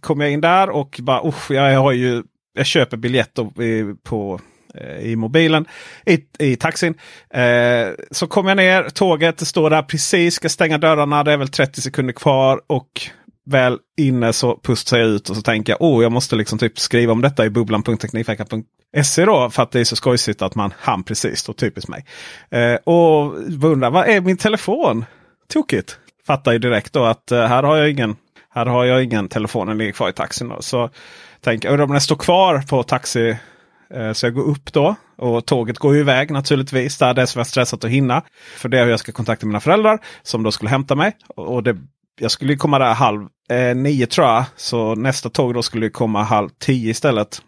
[0.00, 2.22] kom jag in där och bara usch, jag har ju
[2.54, 3.38] jag köper biljett
[4.04, 4.40] på,
[4.74, 5.66] Eh, i mobilen,
[6.06, 6.94] i, i taxin.
[7.34, 11.48] Eh, så kommer jag ner, tåget står där precis, ska stänga dörrarna, det är väl
[11.48, 12.60] 30 sekunder kvar.
[12.66, 12.88] Och
[13.44, 16.78] väl inne så pustar jag ut och så tänker jag oh, jag måste liksom typ
[16.78, 19.50] skriva om detta i bubblan.teknikveckan.se då.
[19.50, 22.04] För att det är så skojsigt att man hann precis då, typiskt mig.
[22.50, 25.04] Eh, och undrar, vad är min telefon?
[25.48, 25.98] Tokigt.
[26.26, 28.16] Fattar ju direkt då att eh, här har jag ingen
[28.54, 30.48] här har jag ingen telefon, den ligger kvar i taxin.
[30.48, 30.62] Då.
[30.62, 30.90] Så
[31.40, 33.36] tänker jag, undrar om den står kvar på taxi
[33.94, 36.98] eh, Så jag går upp då och tåget går ju iväg naturligtvis.
[36.98, 38.22] Där det är som jag stressat att hinna.
[38.56, 41.12] För det är hur jag ska kontakta mina föräldrar som då skulle hämta mig.
[41.36, 41.76] Och det,
[42.20, 44.44] jag skulle ju komma där halv eh, nio tror jag.
[44.56, 47.42] Så nästa tåg då skulle komma halv tio istället.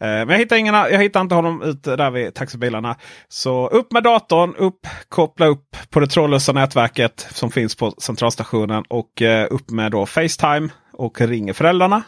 [0.00, 2.96] Eh, Men jag hittar, ingen, jag hittar inte honom ute där vid taxibilarna.
[3.28, 8.84] Så upp med datorn, upp, koppla upp på det trådlösa nätverket som finns på centralstationen.
[8.88, 12.02] Och eh, upp med då Facetime och ringer föräldrarna.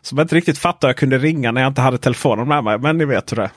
[0.00, 2.78] Som jag inte riktigt fattar jag kunde ringa när jag inte hade telefonen med mig.
[2.78, 3.50] Men ni vet hur det är.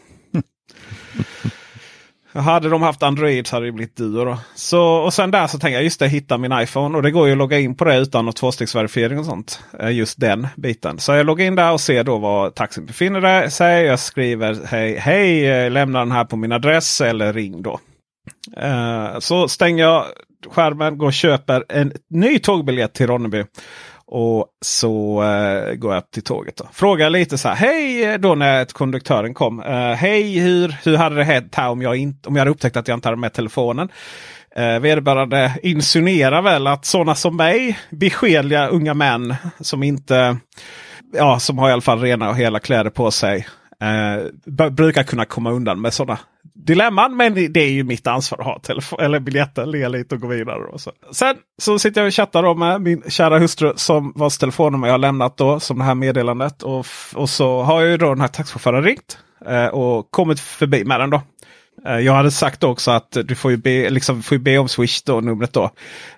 [2.42, 4.26] Hade de haft Android så hade det blivit duo.
[4.26, 4.38] Då.
[4.56, 6.98] Så, och sen där så tänker jag just det, hitta min iPhone.
[6.98, 9.64] Och det går ju att logga in på det utan något tvåstegsverifiering och sånt.
[9.80, 11.00] Eh, Just den biten.
[11.00, 13.84] Så jag loggar in där och ser då var taxin befinner sig.
[13.86, 17.80] Jag skriver hej, hej, eh, lämna den här på min adress eller ring då.
[18.58, 20.06] Eh, Så stänger jag
[20.52, 23.46] skärmen, går och köper en ny tågbiljett till Ronneby.
[24.12, 26.58] Och så eh, går jag till tåget.
[26.58, 26.68] Då.
[26.74, 27.56] Frågar lite så här.
[27.56, 29.60] Hej eh, då när konduktören kom.
[29.60, 32.78] Eh, Hej hur, hur hade det hänt här om jag, inte, om jag hade upptäckt
[32.78, 33.90] att jag inte hade med telefonen?
[34.56, 40.38] Eh, vederbörande insinuerar väl att sådana som mig, beskedliga unga män som inte
[41.14, 43.48] ja, som har i alla fall rena och hela kläder på sig.
[43.82, 46.20] Eh, brukar kunna komma undan med sådana
[46.54, 47.18] dilemman.
[47.18, 50.28] Men det, är ju mitt ansvar att ha telefon eller biljetten, le lite och gå
[50.28, 50.64] vidare.
[50.64, 50.92] Och så.
[51.12, 54.94] Sen så sitter jag och chattar då med min kära hustru som vars telefonnummer jag
[54.94, 56.64] har lämnat då som det här meddelandet.
[56.64, 61.00] Och, och så har ju då den här taxichauffören ringt eh, och kommit förbi med
[61.00, 61.22] den då.
[61.86, 64.68] Eh, Jag hade sagt också att du får ju be, liksom, får ju be om
[64.68, 65.64] Swish då, numret då.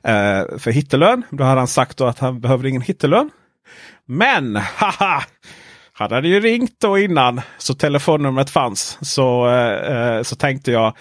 [0.03, 1.23] Eh, för hittelön.
[1.29, 3.29] Då hade han sagt då att han behöver ingen hittelön.
[4.05, 5.23] Men haha!
[5.93, 8.97] Han hade ju ringt då innan så telefonnumret fanns.
[9.01, 10.93] Så, eh, eh, så tänkte jag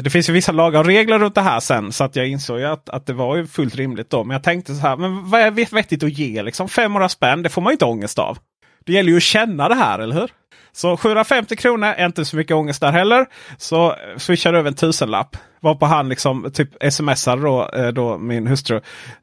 [0.00, 1.92] Det finns ju vissa lagar och regler runt det här sen.
[1.92, 4.24] Så att jag insåg ju att, att det var ju fullt rimligt då.
[4.24, 6.68] Men jag tänkte så här, men vad är vettigt att ge liksom?
[6.68, 8.38] 500 spänn, det får man ju inte ångest av.
[8.86, 10.30] Det gäller ju att känna det här, eller hur?
[10.76, 13.26] Så 750 kronor är inte så mycket ångest där heller.
[13.58, 15.36] Så eh, swishar över en tusenlapp.
[15.60, 18.76] Varpå han liksom typ smsar då, eh, då min hustru.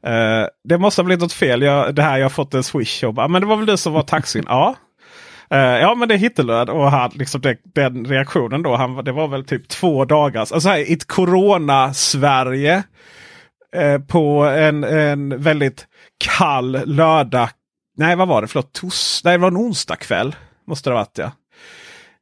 [0.06, 1.62] Eh, det måste ha blivit något fel.
[1.62, 3.04] Jag, det här jag har fått en swish.
[3.04, 4.44] Och bara, men det var väl du som var taxin?
[4.48, 4.74] ja.
[5.52, 8.76] Uh, ja men det är Hitlerlöd och han, liksom det, den reaktionen då.
[8.76, 10.52] Han, det var väl typ två dagars.
[10.52, 12.82] Alltså här, i ett Corona-Sverige.
[13.76, 15.86] Uh, på en, en väldigt
[16.24, 17.48] kall lördag.
[17.96, 18.48] Nej vad var det?
[18.48, 18.72] Förlåt.
[18.72, 20.36] Tos, nej det var en onsdagkväll.
[20.66, 21.32] Måste det ha varit ja.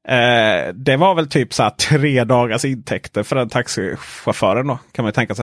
[0.09, 4.79] Uh, det var väl typ så här tre dagars intäkter för den taxichauffören då.
[4.93, 5.43] Kan man tänka sig.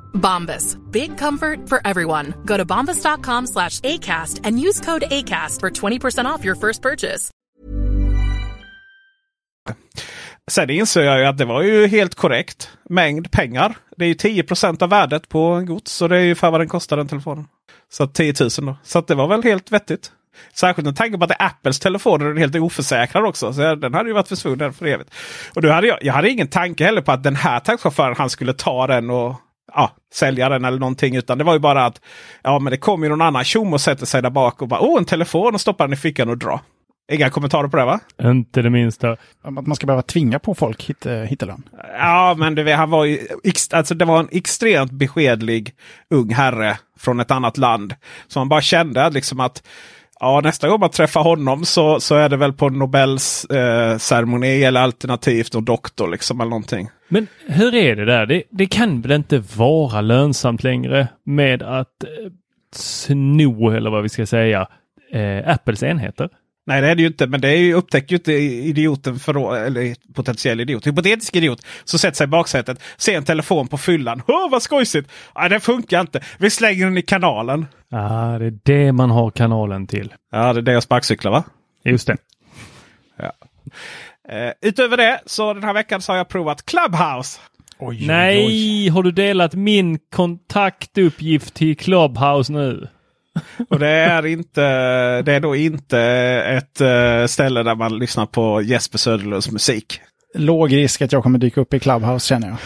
[0.13, 0.77] Bombas.
[0.91, 2.33] Big comfort for everyone.
[2.45, 7.31] Go to bombas.com slash ACAST and use code ACAST for 20% off your first purchase.
[10.51, 13.75] Sen inser jag ju att det var ju helt korrekt mängd pengar.
[13.97, 15.91] Det är ju 10% av värdet på en gods.
[15.91, 17.45] Så det är ungefär vad den kostar den telefonen.
[17.91, 18.77] Så 10 000 då.
[18.83, 20.11] Så det var väl helt vettigt.
[20.53, 23.53] Särskilt med tanke på att det är Apples telefoner och den är helt oförsäkrad också.
[23.53, 25.13] Så den hade ju varit försvunnen för evigt.
[25.55, 28.29] Och då hade jag, jag hade ingen tanke heller på att den här taxichauffören han
[28.29, 29.35] skulle ta den och
[29.73, 31.15] ja, sälja den eller någonting.
[31.15, 32.01] Utan det var ju bara att
[32.41, 34.79] ja, men det kommer ju någon annan tjom och sätter sig där bak och bara
[34.79, 36.59] åh en telefon och stoppar den i fickan och drar.
[37.11, 37.99] Inga kommentarer på det va?
[38.23, 39.11] Inte det minsta.
[39.41, 41.63] Att man ska behöva tvinga på folk hit, hitta den.
[41.97, 43.19] Ja, men du vet, han var ju
[43.71, 45.75] alltså, det var en extremt beskedlig
[46.09, 47.95] ung herre från ett annat land.
[48.27, 49.63] Så man bara kände liksom att
[50.23, 54.63] Ja, nästa gång man träffar honom så, så är det väl på Nobels eh, ceremoni
[54.63, 56.89] eller alternativt och doktor liksom eller någonting.
[57.07, 58.25] Men hur är det där?
[58.25, 62.09] Det, det kan väl inte vara lönsamt längre med att eh,
[62.75, 64.67] sno, eller vad vi ska säga,
[65.11, 66.29] eh, Apples enheter?
[66.65, 69.55] Nej det är det ju inte, men det är ju, upptäcker ju inte idioten, för,
[69.57, 74.21] eller potentiell idiot, hypotetisk idiot, som sätter sig i baksätet, ser en telefon på fyllan.
[74.27, 75.11] Åh vad skojsigt!
[75.35, 76.21] Nej det funkar inte.
[76.37, 77.65] Vi slänger den i kanalen.
[77.89, 80.13] Ja, det är det man har kanalen till.
[80.31, 81.43] Ja, det är det jag sparkcyklar va?
[81.83, 82.17] Just det.
[83.17, 83.31] ja.
[84.31, 87.39] Uh, utöver det så den här veckan så har jag provat Clubhouse.
[87.79, 88.89] Oj, Nej, oj.
[88.89, 92.87] har du delat min kontaktuppgift till Clubhouse nu?
[93.69, 94.61] Och det är, inte,
[95.21, 95.99] det är då inte
[96.47, 100.01] ett uh, ställe där man lyssnar på Jesper Söderlunds musik.
[100.33, 102.57] Låg risk att jag kommer dyka upp i Clubhouse känner jag.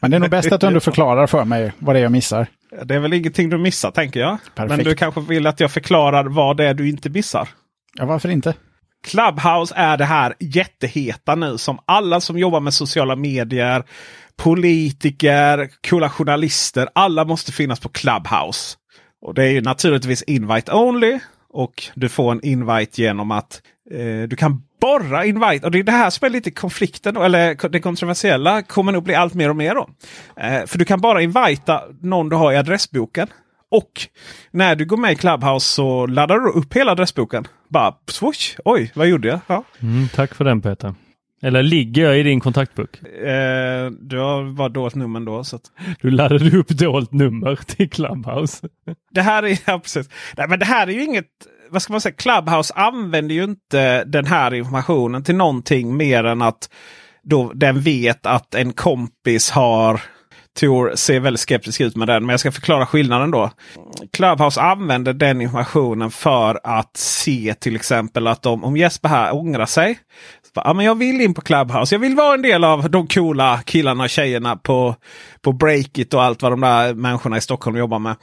[0.00, 2.12] Men det är nog bäst att du ändå förklarar för mig vad det är jag
[2.12, 2.46] missar.
[2.84, 4.38] Det är väl ingenting du missar tänker jag.
[4.54, 4.76] Perfekt.
[4.76, 7.48] Men du kanske vill att jag förklarar vad det är du inte missar.
[7.94, 8.54] Ja, varför inte?
[9.06, 13.84] Clubhouse är det här jätteheta nu som alla som jobbar med sociala medier,
[14.36, 18.76] politiker, coola journalister, alla måste finnas på Clubhouse.
[19.24, 21.18] Och det är ju naturligtvis invite only.
[21.52, 25.66] Och du får en invite genom att eh, du kan borra invite.
[25.66, 29.14] Och det är det här som är lite konflikten, eller det kontroversiella kommer nog bli
[29.14, 29.74] allt mer och mer.
[29.74, 29.88] Då.
[30.36, 33.28] Eh, för du kan bara invita någon du har i adressboken.
[33.70, 34.08] Och
[34.50, 37.46] när du går med i Clubhouse så laddar du upp hela adressboken.
[37.68, 38.58] Bara swoosh!
[38.64, 39.40] Oj, vad gjorde jag?
[39.46, 39.64] Ja.
[39.82, 40.94] Mm, tack för den Peter.
[41.44, 43.02] Eller ligger jag i din kontaktbok?
[43.02, 45.44] Eh, du har bara dolt nummer då.
[45.44, 45.62] Så att...
[46.00, 48.68] Du laddade upp dolt nummer till Clubhouse.
[49.10, 50.08] Det här är, ja, precis.
[50.36, 51.26] Nej, men det här är ju inget,
[51.70, 56.42] vad ska man säga, Clubhouse använder ju inte den här informationen till någonting mer än
[56.42, 56.70] att
[57.22, 60.00] då den vet att en kompis har
[60.60, 63.50] Tor ser väldigt skeptisk ut med den, men jag ska förklara skillnaden då.
[64.12, 69.66] Clubhouse använder den informationen för att se till exempel att om, om Jesper här ångrar
[69.66, 69.98] sig.
[70.64, 71.94] Ja, men jag vill in på Clubhouse.
[71.94, 74.96] Jag vill vara en del av de coola killarna och tjejerna på,
[75.42, 78.16] på Breakit och allt vad de där människorna i Stockholm jobbar med.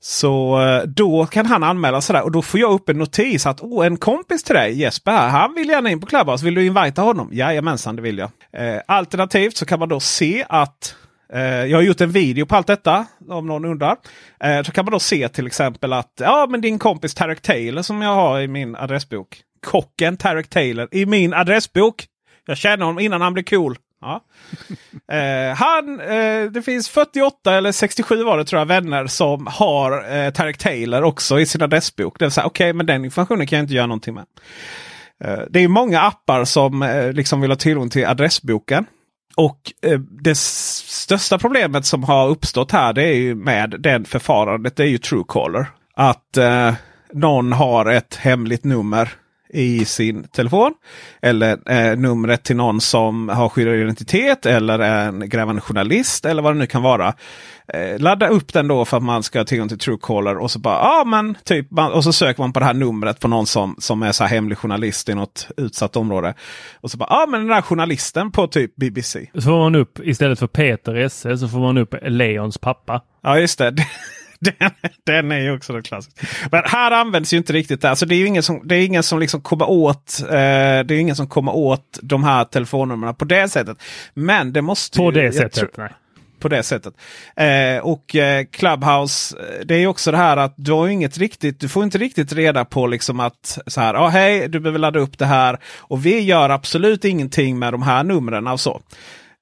[0.00, 3.46] Så eh, då kan han anmäla sig där och då får jag upp en notis
[3.46, 6.44] att Åh, en kompis till dig Jesper här, han vill gärna in på Clubhouse.
[6.44, 7.28] Vill du invita honom?
[7.32, 8.30] Jajamensan, det vill jag.
[8.52, 10.96] Eh, alternativt så kan man då se att
[11.32, 13.96] eh, jag har gjort en video på allt detta om någon undrar.
[14.44, 17.82] Eh, så kan man då se till exempel att ja, men din kompis Tarek Taylor
[17.82, 19.42] som jag har i min adressbok.
[19.64, 22.06] Kocken Tarek Taylor i min adressbok.
[22.46, 23.76] Jag känner honom innan han blev cool.
[24.00, 24.24] Ja.
[25.12, 30.16] Eh, han, eh, det finns 48 eller 67 var det tror jag vänner som har
[30.16, 32.18] eh, Tarek Taylor också i sin adressbok.
[32.18, 34.24] Det vill säga okej, okay, men den informationen kan jag inte göra någonting med.
[35.24, 38.86] Eh, det är många appar som eh, liksom vill ha tillgång till adressboken.
[39.36, 44.76] Och eh, det största problemet som har uppstått här det är ju med det förfarandet.
[44.76, 45.66] Det är ju Truecaller.
[45.96, 46.38] Att
[47.12, 49.12] någon har ett hemligt nummer
[49.54, 50.74] i sin telefon.
[51.22, 56.54] Eller eh, numret till någon som har skyddad identitet eller en grävande journalist eller vad
[56.54, 57.14] det nu kan vara.
[57.68, 60.58] Eh, ladda upp den då för att man ska ha tillgång till Truecaller och så
[60.58, 63.76] bara ja men typ och så söker man på det här numret på någon som,
[63.78, 66.34] som är så hemlig journalist i något utsatt område.
[66.80, 69.30] Och så bara ja men den där journalisten på typ BBC.
[69.34, 73.02] Så får man upp istället för Peter Esse så får man upp Leons pappa.
[73.22, 73.74] Ja just det.
[74.44, 74.70] Den,
[75.06, 76.26] den är ju också den klassiska.
[76.50, 77.90] Men här används ju inte riktigt det.
[77.90, 80.90] Alltså det är ju ingen som, det är ingen som liksom kommer åt eh, Det
[80.90, 83.82] är ingen som kommer åt de här telefonnumren på det sättet.
[84.14, 85.76] Men det måste På ju, det sättet?
[85.76, 85.90] nej.
[86.40, 86.94] På det sättet.
[87.36, 91.60] Eh, och eh, Clubhouse, eh, det är också det här att du har inget riktigt,
[91.60, 94.98] du får inte riktigt reda på liksom att så här, ah, hej, du behöver ladda
[94.98, 95.58] upp det här.
[95.78, 98.80] Och vi gör absolut ingenting med de här numren och så.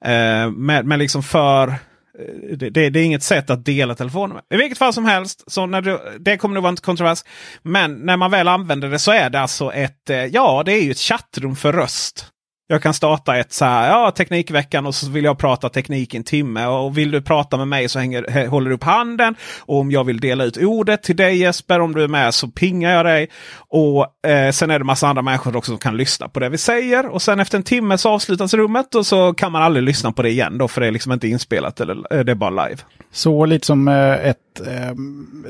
[0.04, 1.74] Eh, men, men liksom för
[2.18, 4.58] Eh, det, det, det, är inget sätt att dela telefonen med.
[4.58, 7.24] I vilket fall som helst, så när du, det kommer nog vara en kontrovers.
[7.62, 10.82] Men när man väl använder det så är det alltså ett, eh, ja det är
[10.82, 12.26] ju ett chattrum för röst.
[12.66, 16.16] Jag kan starta ett så här, ja Teknikveckan och så vill jag prata teknik i
[16.16, 16.66] en timme.
[16.66, 19.34] Och vill du prata med mig så hänger, håller du upp handen.
[19.60, 22.48] Och om jag vill dela ut ordet till dig Jesper, om du är med så
[22.48, 23.28] pingar jag dig.
[23.68, 26.58] Och eh, sen är det massa andra människor också som kan lyssna på det vi
[26.58, 27.06] säger.
[27.06, 30.22] Och sen efter en timme så avslutas rummet och så kan man aldrig lyssna på
[30.22, 32.82] det igen då för det är liksom inte inspelat eller eh, det är bara live.
[33.12, 34.94] Så lite som eh, ett eh,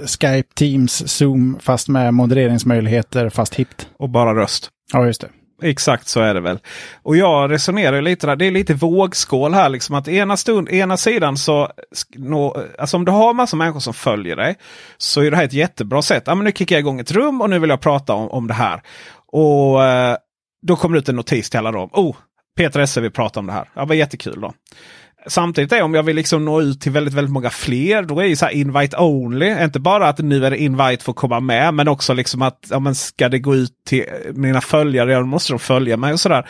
[0.07, 3.89] Skype, Teams, Zoom fast med modereringsmöjligheter fast hippt.
[3.99, 4.71] Och bara röst.
[4.93, 5.29] Ja, just det.
[5.63, 6.59] Exakt så är det väl.
[7.03, 8.37] Och jag resonerar lite där.
[8.37, 9.69] Det är lite vågskål här.
[9.69, 11.73] Liksom att ena, stund, ena sidan så...
[12.17, 14.57] Nå, alltså om du har massa människor som följer dig.
[14.97, 16.29] Så är det här ett jättebra sätt.
[16.29, 18.47] Ah, men nu kickar jag igång ett rum och nu vill jag prata om, om
[18.47, 18.83] det här.
[19.27, 20.17] Och eh,
[20.67, 21.91] då kommer det ut en notis till alla dem.
[21.93, 22.17] Oh,
[22.57, 23.71] Peter Esse vill prata om det här.
[23.75, 24.53] Ja, vad jättekul då.
[25.27, 28.03] Samtidigt är om jag vill liksom nå ut till väldigt, väldigt många fler.
[28.03, 29.63] Då är det så här invite only.
[29.63, 31.75] Inte bara att nu är det invite för att komma med.
[31.75, 34.05] Men också liksom att ja, men ska det gå ut till
[34.35, 35.15] mina följare.
[35.15, 36.49] Då måste de följa mig och sådär.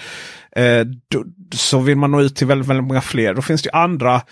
[0.57, 3.35] Eh, då, så vill man nå ut till väldigt, väldigt många fler.
[3.35, 4.23] Då finns det andra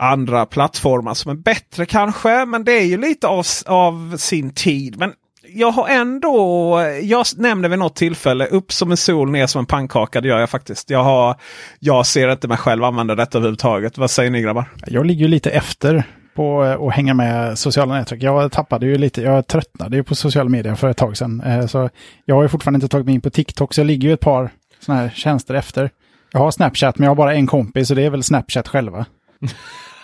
[0.00, 2.44] andra plattformar som är bättre kanske.
[2.44, 4.98] Men det är ju lite av, av sin tid.
[4.98, 5.12] Men
[5.54, 9.66] jag har ändå, jag nämnde vid något tillfälle, upp som en sol, ner som en
[9.66, 10.20] pannkaka.
[10.20, 10.90] Det gör jag faktiskt.
[10.90, 11.36] Jag, har,
[11.78, 13.98] jag ser inte mig själv använda detta överhuvudtaget.
[13.98, 14.64] Vad säger ni grabbar?
[14.86, 18.22] Jag ligger ju lite efter på att hänga med sociala nätverk.
[18.22, 21.40] Jag tappade ju lite, jag tröttnade ju på sociala medier för ett tag sedan.
[21.40, 21.90] Eh, så
[22.24, 24.20] jag har ju fortfarande inte tagit mig in på TikTok, så jag ligger ju ett
[24.20, 25.90] par sådana här tjänster efter.
[26.32, 29.06] Jag har Snapchat, men jag har bara en kompis och det är väl Snapchat själva.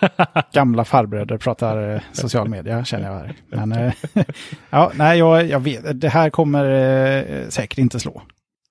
[0.53, 3.35] Gamla farbröder pratar eh, social media känner jag här.
[3.49, 3.93] Men, eh,
[4.71, 8.23] ja, nej, jag, jag vet, det här kommer eh, säkert inte slå.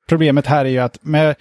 [0.10, 1.36] Problemet här är ju att med,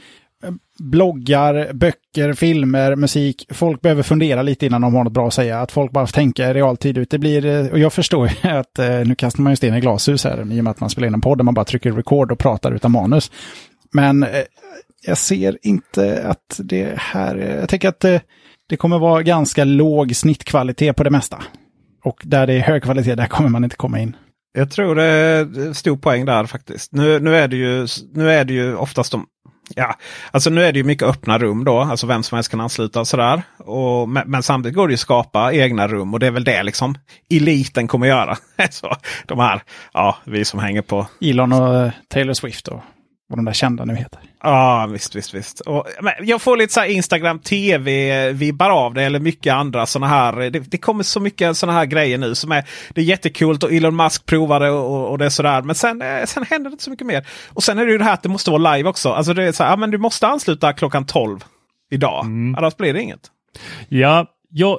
[0.79, 3.47] bloggar, böcker, filmer, musik.
[3.51, 5.61] Folk behöver fundera lite innan de har något bra att säga.
[5.61, 7.11] Att folk bara tänker i realtid ut.
[7.11, 10.53] Det blir, och jag förstår ju att nu kastar man ju sten i glashus här
[10.53, 12.39] i och med att man spelar in en podd där man bara trycker record och
[12.39, 13.31] pratar utan manus.
[13.93, 14.27] Men
[15.07, 18.05] jag ser inte att det här, jag tänker att
[18.75, 21.43] det kommer vara ganska låg snittkvalitet på det mesta.
[22.05, 24.17] Och där det är hög kvalitet, där kommer man inte komma in.
[24.53, 26.93] Jag tror det är stor poäng där faktiskt.
[26.93, 29.27] Nu, nu, är det ju, nu är det ju oftast de
[29.75, 29.97] Ja,
[30.31, 31.81] alltså nu är det ju mycket öppna rum då.
[31.81, 33.43] Alltså vem som helst kan ansluta och sådär.
[33.59, 36.45] Och, men, men samtidigt går det ju att skapa egna rum och det är väl
[36.45, 36.95] det liksom
[37.31, 38.37] eliten kommer göra.
[38.71, 38.97] så,
[39.27, 39.63] de här,
[39.93, 41.07] ja, vi som hänger på.
[41.21, 42.81] Elon och Taylor Swift och
[43.29, 44.21] vad de där kända nu heter.
[44.43, 45.61] Ja, visst, visst, visst.
[45.61, 45.87] Och,
[46.21, 49.03] jag får lite så här Instagram TV-vibbar av det.
[49.03, 50.51] Eller mycket andra sådana här.
[50.51, 52.65] Det, det kommer så mycket sådana här grejer nu som är,
[52.95, 55.63] det är jättekult och Elon Musk provar det och, och det är sådär.
[55.63, 57.27] Men sen, eh, sen händer det inte så mycket mer.
[57.49, 59.11] Och sen är det ju det här att det måste vara live också.
[59.11, 61.45] Alltså det är så här, ja, men du måste ansluta klockan 12
[61.91, 62.25] idag.
[62.25, 62.55] Mm.
[62.55, 63.31] Annars blir det inget.
[63.89, 64.79] Ja, jag,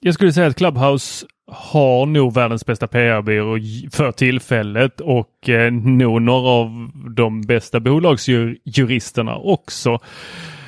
[0.00, 3.58] jag skulle säga att Clubhouse har nog världens bästa PR-byrå
[3.92, 10.00] för tillfället och eh, nog några av de bästa bolagsjuristerna också.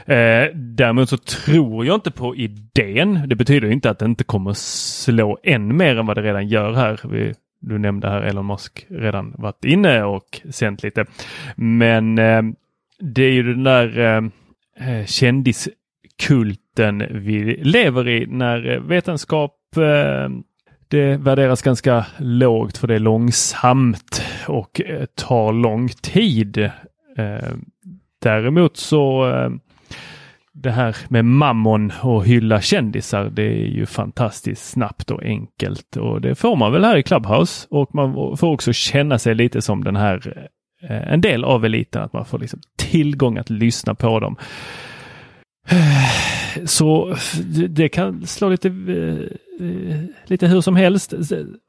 [0.06, 3.22] Eh, däremot så tror jag inte på idén.
[3.26, 6.72] Det betyder inte att det inte kommer slå än mer än vad det redan gör
[6.72, 7.00] här.
[7.04, 11.04] Vi, du nämnde här Elon Musk redan varit inne och sänt lite.
[11.56, 12.42] Men eh,
[12.98, 14.22] det är ju den där eh,
[14.88, 20.28] eh kändiskulten vi lever i när eh, vetenskap eh,
[20.88, 26.58] det värderas ganska lågt för det är långsamt och eh, tar lång tid.
[27.18, 27.50] Eh,
[28.22, 29.50] däremot så eh,
[30.52, 36.20] det här med mammon och hylla kändisar, det är ju fantastiskt snabbt och enkelt och
[36.20, 39.84] det får man väl här i Clubhouse och man får också känna sig lite som
[39.84, 40.48] den här
[40.88, 44.36] en del av eliten, att man får liksom tillgång att lyssna på dem.
[46.64, 47.16] Så
[47.68, 49.96] det kan slå lite, eh,
[50.26, 51.14] lite hur som helst.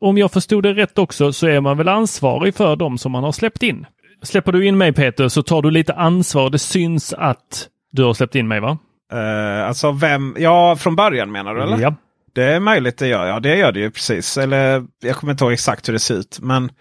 [0.02, 3.24] Om jag förstod det rätt också så är man väl ansvarig för dem som man
[3.24, 3.86] har släppt in.
[4.24, 6.50] Släpper du in mig Peter så tar du lite ansvar.
[6.50, 8.78] Det syns att du har släppt in mig va?
[9.14, 10.36] Uh, alltså vem?
[10.40, 11.80] Ja, från början menar du eller?
[11.80, 11.96] Ja.
[12.34, 13.26] Det är möjligt det gör.
[13.26, 14.38] Ja, det gör det ju precis.
[14.38, 16.40] Eller jag kommer inte ihåg exakt hur det ser ut.
[16.42, 16.72] Men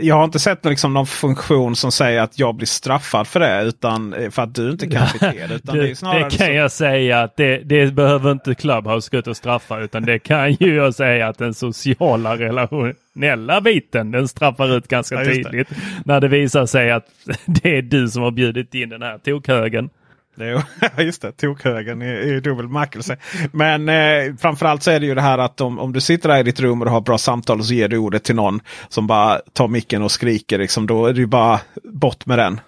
[0.00, 3.62] jag har inte sett liksom någon funktion som säger att jag blir straffad för det.
[3.62, 5.48] Utan eh, för att du inte kan bete dig.
[5.62, 6.52] det, det, det kan så...
[6.52, 9.80] jag säga att det, det behöver inte Clubhouse gå ut och straffa.
[9.80, 15.14] Utan det kan ju jag säga att den sociala relationella biten den straffar ut ganska
[15.14, 15.68] ja, tydligt.
[16.04, 17.06] När det visar sig att
[17.46, 19.90] det är du som har bjudit in den här tokhögen.
[20.40, 20.60] Jo,
[21.02, 21.32] just det.
[21.32, 23.16] Tokhögen i, i dubbel bemärkelse.
[23.52, 26.38] Men eh, framförallt så är det ju det här att om, om du sitter där
[26.38, 29.06] i ditt rum och har bra samtal och så ger du ordet till någon som
[29.06, 30.58] bara tar micken och skriker.
[30.58, 32.60] Liksom, då är det ju bara bort med den.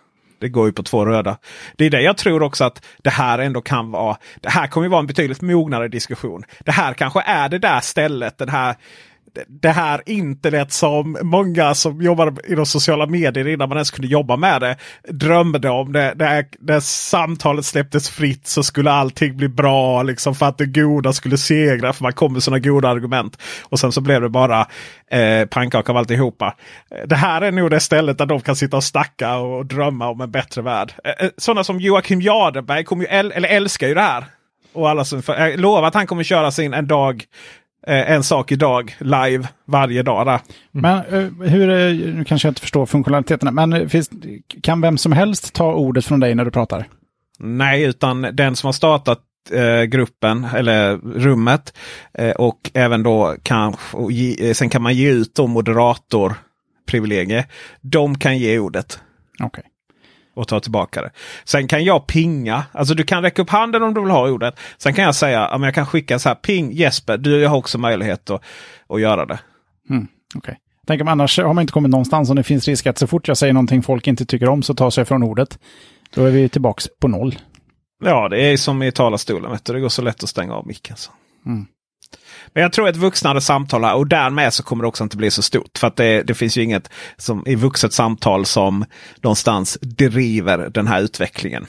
[0.42, 1.36] Det går ju på två röda.
[1.76, 4.16] Det är det jag tror också att det här ändå kan vara.
[4.40, 6.44] Det här kommer ju vara en betydligt mognare diskussion.
[6.64, 8.76] Det här kanske är det där stället, den här
[9.48, 14.36] det här internet som många som jobbade inom sociala medier innan man ens kunde jobba
[14.36, 14.76] med det
[15.08, 15.92] drömde om.
[15.92, 20.66] Det, det, när samtalet släpptes fritt så skulle allting bli bra liksom för att det
[20.66, 21.92] goda skulle segra.
[21.92, 23.42] För man kom med sådana goda argument.
[23.62, 24.66] Och sen så blev det bara
[25.10, 26.54] eh, pannkaka av alltihopa.
[26.90, 30.08] Eh, det här är nog det stället där de kan sitta och snacka och drömma
[30.08, 30.92] om en bättre värld.
[31.04, 34.24] Eh, eh sådana som Joakim Jardenberg kommer ju äl eller älskar ju det här.
[34.72, 37.24] Och alla som, jag lovar att han kommer köra sin en dag
[37.86, 40.26] en sak idag live varje dag.
[40.26, 40.40] Där.
[40.70, 41.66] Men eh, hur,
[42.12, 44.10] nu kanske jag inte förstår funktionaliteterna, men eh, finns,
[44.62, 46.88] kan vem som helst ta ordet från dig när du pratar?
[47.38, 49.20] Nej, utan den som har startat
[49.50, 51.74] eh, gruppen eller rummet
[52.14, 53.76] eh, och även då kan,
[54.10, 57.46] ge, sen kan man ge ut då moderatorprivilegie.
[57.80, 59.00] De kan ge ordet.
[59.44, 59.64] Okay
[60.34, 61.10] och ta tillbaka det.
[61.44, 62.64] Sen kan jag pinga.
[62.72, 64.54] Alltså du kan räcka upp handen om du vill ha ordet.
[64.78, 67.18] Sen kan jag säga att jag kan skicka så här ping Jesper.
[67.18, 68.42] Du har också möjlighet att,
[68.88, 69.38] att göra det.
[69.90, 70.54] Mm, okay.
[70.86, 73.28] Tänk om annars har man inte kommit någonstans om det finns risk att så fort
[73.28, 75.58] jag säger någonting folk inte tycker om så tar sig från ordet.
[76.14, 77.38] Då är vi tillbaks på noll.
[78.04, 79.50] Ja, det är som i talarstolen.
[79.50, 79.72] Vet du.
[79.72, 80.96] Det går så lätt att stänga av micken.
[81.46, 81.66] Mm.
[82.52, 85.30] Men jag tror ett vuxnare samtal här och därmed så kommer det också inte bli
[85.30, 85.78] så stort.
[85.78, 88.84] För att det, det finns ju inget som, i vuxet samtal som
[89.22, 91.66] någonstans driver den här utvecklingen.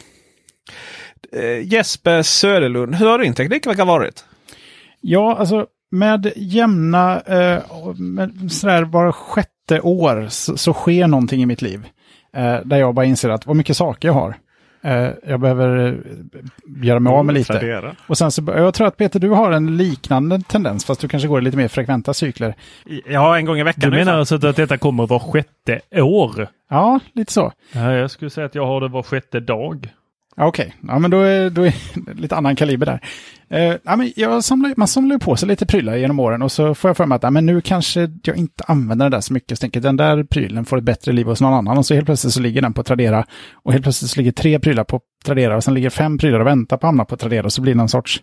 [1.31, 4.25] Eh, Jesper Söderlund, hur har din teknikvecka varit?
[5.01, 7.63] Ja, alltså med jämna, eh,
[7.95, 11.87] med sådär var sjätte år så, så, sker någonting i mitt liv.
[12.35, 14.35] Eh, där jag bara inser att vad mycket saker jag har.
[14.83, 15.93] Eh, jag behöver eh,
[16.85, 17.95] göra mig av med lite.
[18.07, 21.27] Och sen så, jag tror att Peter, du har en liknande tendens, fast du kanske
[21.27, 22.55] går i lite mer frekventa cykler.
[23.05, 23.91] Ja, en gång i veckan.
[23.91, 26.47] Du menar alltså att detta kommer var sjätte år?
[26.69, 27.51] Ja, lite så.
[27.71, 29.93] Ja, jag skulle säga att jag har det var sjätte dag.
[30.37, 32.99] Okej, ja, men då är, då är det lite annan kaliber där.
[33.49, 36.51] Eh, ja, men jag samlar, man samlar ju på sig lite prylar genom åren och
[36.51, 39.21] så får jag för mig att ja, men nu kanske jag inte använder den där
[39.21, 39.57] så mycket.
[39.57, 42.05] Så tänker den där prylen får ett bättre liv hos någon annan och så helt
[42.05, 45.55] plötsligt så ligger den på Tradera och helt plötsligt så ligger tre prylar på Tradera
[45.55, 47.73] och sen ligger fem prylar och väntar på att hamna på Tradera och så blir
[47.73, 48.21] det någon sorts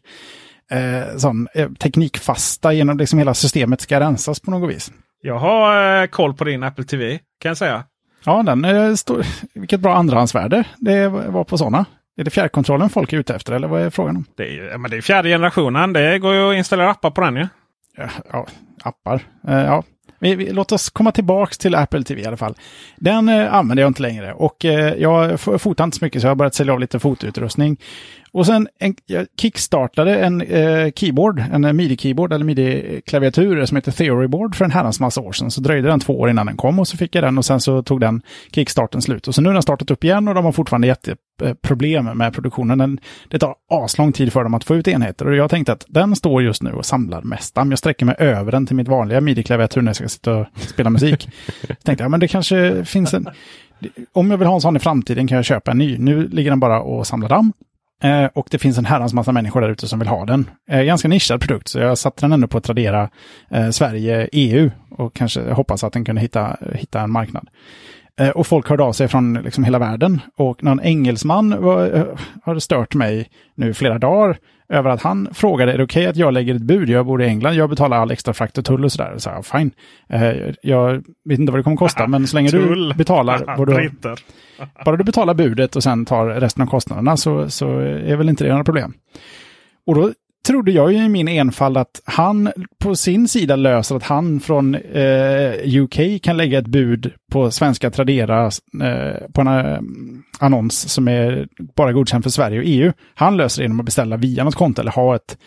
[0.71, 4.93] eh, sån, eh, teknikfasta genom liksom hela systemet ska rensas på något vis.
[5.23, 7.85] Jag har eh, koll på din Apple TV kan jag säga.
[8.25, 11.85] Ja, den eh, står, vilket bra andrahandsvärde det var på sådana.
[12.21, 14.25] Är det fjärrkontrollen folk är ute efter eller vad är frågan om?
[14.37, 15.93] Det är, men det är fjärde generationen.
[15.93, 17.49] Det går ju att installera appar på den ju.
[17.97, 18.47] Ja, ja
[18.83, 19.23] appar.
[19.49, 19.83] Eh, ja.
[20.19, 22.55] Vi, vi, låt oss komma tillbaks till Apple TV i alla fall.
[22.97, 26.31] Den eh, använder jag inte längre och eh, jag fotar inte så mycket så jag
[26.31, 27.77] har börjat sälja av lite fotoutrustning.
[28.33, 33.93] Och sen en, jag kickstartade en eh, keyboard, en eh, midi-keyboard eller midi-klaviatur som heter
[33.93, 35.51] Theoryboard för en herrans massa år sedan.
[35.51, 37.61] Så dröjde den två år innan den kom och så fick jag den och sen
[37.61, 38.23] så tog den
[38.53, 39.29] kickstarten slut.
[39.29, 42.79] Och så nu har den startat upp igen och de har fortfarande jätteproblem med produktionen.
[42.79, 45.85] Den, det tar aslång tid för dem att få ut enheter och jag tänkte att
[45.89, 47.71] den står just nu och samlar mest damm.
[47.71, 50.91] Jag sträcker mig över den till mitt vanliga midi-klaviatur när jag ska sitta och spela
[50.91, 51.29] musik.
[51.69, 53.29] Jag tänkte, ja men det kanske finns en...
[54.13, 55.99] Om jag vill ha en sån i framtiden kan jag köpa en ny.
[55.99, 57.53] Nu ligger den bara och samlar damm.
[58.03, 60.51] Eh, och det finns en herrans massa människor där ute som vill ha den.
[60.71, 63.11] Eh, ganska nischad produkt, så jag satte den ändå på Tradera
[63.51, 67.49] eh, Sverige, EU och kanske hoppas att den kunde hitta, hitta en marknad.
[68.21, 70.21] Eh, och folk hörde av sig från liksom hela världen.
[70.37, 72.05] Och någon engelsman var, eh,
[72.43, 74.39] har stört mig nu flera dagar
[74.71, 76.89] över att han frågade, är det okej att jag lägger ett bud?
[76.89, 79.15] Jag bor i England, jag betalar all extra frakt och tull och sådär.
[79.19, 79.71] Så jag, fine.
[80.09, 83.91] Eh, jag vet inte vad det kommer kosta, men så länge du betalar vad du,
[84.85, 88.45] bara du betalar budet och sen tar resten av kostnaderna så, så är väl inte
[88.45, 88.95] det några problem.
[89.87, 90.13] Och då
[90.47, 94.75] trodde jag ju i min enfald att han på sin sida löser att han från
[94.75, 98.47] eh, UK kan lägga ett bud på svenska Tradera
[98.83, 99.81] eh, på en eh,
[100.39, 102.93] annons som är bara godkänd för Sverige och EU.
[103.15, 105.39] Han löser det genom att beställa via något konto eller ha ett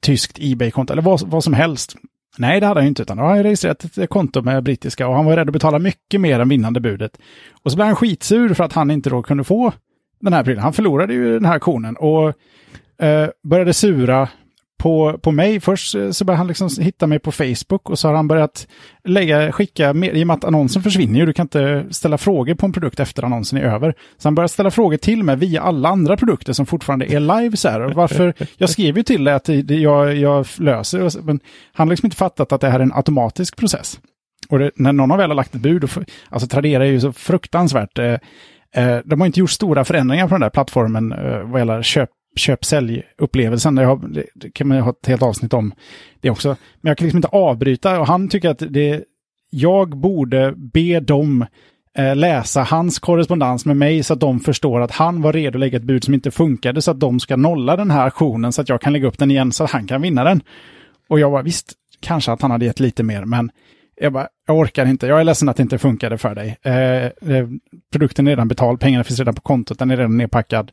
[0.00, 1.96] tyskt Ebay-konto eller vad, vad som helst.
[2.38, 5.14] Nej, det hade han ju inte, utan han har registrerat ett konto med brittiska och
[5.14, 7.18] han var rädd att betala mycket mer än vinnande budet.
[7.62, 9.72] Och så blev han skitsur för att han inte då kunde få
[10.20, 10.62] den här prylen.
[10.62, 12.34] Han förlorade ju den här auktionen och
[13.02, 14.28] eh, började sura
[14.78, 15.60] på, på mig.
[15.60, 18.68] Först eh, så började han liksom hitta mig på Facebook och så har han börjat
[19.04, 22.54] lägga, skicka, mer, i och med att annonsen försvinner ju, du kan inte ställa frågor
[22.54, 23.94] på en produkt efter annonsen är över.
[24.16, 27.56] Så han börjar ställa frågor till mig via alla andra produkter som fortfarande är live.
[27.56, 27.80] Så här.
[27.80, 31.40] Och Varför, jag skrev ju till dig att det, jag, jag löser, men
[31.72, 34.00] han har liksom inte fattat att det här är en automatisk process.
[34.48, 35.90] Och det, när någon har väl har lagt ett bud, och,
[36.28, 38.16] alltså Tradera är ju så fruktansvärt, eh,
[38.74, 42.10] eh, de har inte gjort stora förändringar på den där plattformen eh, vad gäller köp,
[42.38, 43.74] köp-sälj-upplevelsen.
[43.74, 45.74] Det, det, kan man ju ha ett helt avsnitt om
[46.20, 46.56] det också.
[46.80, 49.04] Men jag kan liksom inte avbryta och han tycker att det,
[49.50, 51.46] jag borde be dem
[51.98, 55.60] eh, läsa hans korrespondens med mig så att de förstår att han var redo att
[55.60, 58.60] lägga ett bud som inte funkade så att de ska nolla den här aktionen så
[58.60, 60.42] att jag kan lägga upp den igen så att han kan vinna den.
[61.08, 63.50] Och jag var visst, kanske att han hade gett lite mer, men
[64.00, 65.06] jag bara, jag orkar inte.
[65.06, 66.56] Jag är ledsen att det inte funkade för dig.
[66.62, 67.48] Eh, eh
[67.92, 70.72] produkten är redan betald, pengarna finns redan på kontot, den är redan nedpackad.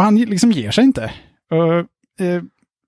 [0.00, 1.12] Och han liksom ger sig inte.
[1.50, 1.74] Och,
[2.24, 2.42] eh,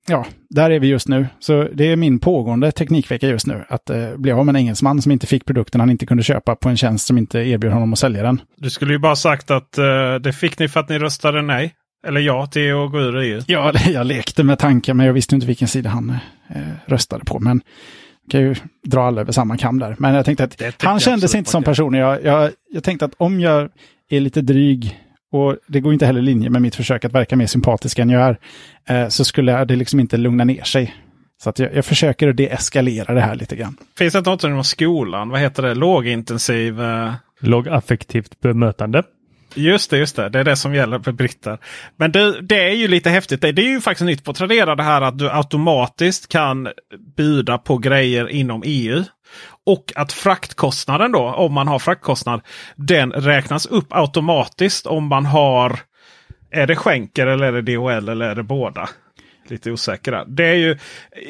[0.08, 1.26] ja, där är vi just nu.
[1.38, 3.64] Så det är min pågående teknikvecka just nu.
[3.68, 6.56] Att eh, bli av med en engelsman som inte fick produkten han inte kunde köpa
[6.56, 8.40] på en tjänst som inte erbjöd honom att sälja den.
[8.56, 11.74] Du skulle ju bara sagt att eh, det fick ni för att ni röstade nej.
[12.06, 13.42] Eller ja till att gå ur EU.
[13.46, 16.10] Ja, jag lekte med tanken, men jag visste inte vilken sida han
[16.48, 17.38] eh, röstade på.
[17.38, 17.60] Men
[18.30, 18.54] kan ju
[18.86, 19.96] dra alla över samma kam där.
[19.98, 21.70] Men jag tänkte att han jag kände absolut sig inte som man kan.
[21.70, 21.94] person.
[21.94, 23.70] Jag, jag, jag tänkte att om jag
[24.10, 24.98] är lite dryg
[25.32, 28.10] och det går inte heller i linje med mitt försök att verka mer sympatisk än
[28.10, 28.38] jag är,
[29.02, 30.94] eh, så skulle det liksom inte lugna ner sig.
[31.42, 33.76] Så att jag, jag försöker att deeskalera det här lite grann.
[33.98, 35.28] Finns det något inom skolan?
[35.28, 35.74] Vad heter det?
[35.74, 36.82] Lågintensiv...
[36.82, 37.12] Eh...
[37.40, 39.02] Lågaffektivt bemötande.
[39.54, 40.28] Just det, just det.
[40.28, 41.58] Det är det som gäller för britter.
[41.96, 43.40] Men det, det är ju lite häftigt.
[43.40, 46.68] Det, det är ju faktiskt nytt på Tradera det här att du automatiskt kan
[47.16, 49.04] buda på grejer inom EU.
[49.66, 52.40] Och att fraktkostnaden då, om man har fraktkostnad,
[52.76, 55.80] den räknas upp automatiskt om man har
[56.50, 58.88] är det skänker eller är det DHL eller är det båda?
[59.48, 60.24] Lite osäker.
[60.26, 60.78] Det är ju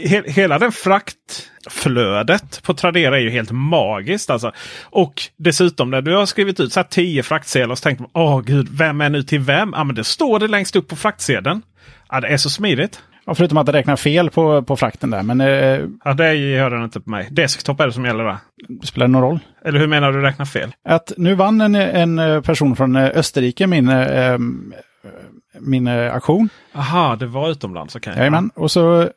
[0.07, 4.30] he, hela den fraktflödet på Tradera är ju helt magiskt.
[4.30, 4.53] Alltså.
[4.83, 8.41] Och dessutom när du har skrivit ut så här 10 fraktsedlar så tänker man åh
[8.41, 9.72] gud, vem är nu till vem?
[9.76, 11.62] Ja, men det står det längst upp på fraktsedeln.
[12.09, 13.03] Ja, det är så smidigt.
[13.24, 16.70] Och förutom att det räknar fel på, på frakten där, men eh, Ja, det gör
[16.70, 17.28] den inte på mig.
[17.30, 18.36] Desktop är det som gäller där.
[18.82, 19.38] spelar det någon roll?
[19.64, 20.72] Eller hur menar du räknar fel?
[20.84, 24.38] Att nu vann en, en eh, person från eh, Österrike min, eh,
[25.60, 26.48] min eh, aktion.
[26.74, 27.96] Aha, det var utomlands.
[27.96, 28.16] Okay.
[28.16, 28.50] Jajamän.
[28.54, 29.08] Och så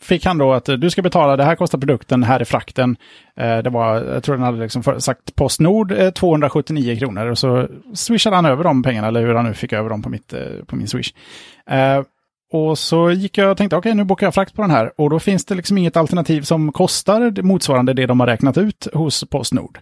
[0.00, 2.96] fick han då att eh, du ska betala, det här kostar produkten, här är frakten.
[3.36, 7.38] Eh, det var, jag tror han hade liksom för, sagt Postnord eh, 279 kronor och
[7.38, 10.32] så swishade han över de pengarna, eller hur han nu fick över dem på, mitt,
[10.32, 11.12] eh, på min swish.
[12.54, 14.92] Och så gick jag och tänkte, okej nu bokar jag frakt på den här.
[14.96, 18.88] Och då finns det liksom inget alternativ som kostar motsvarande det de har räknat ut
[18.94, 19.78] hos Postnord.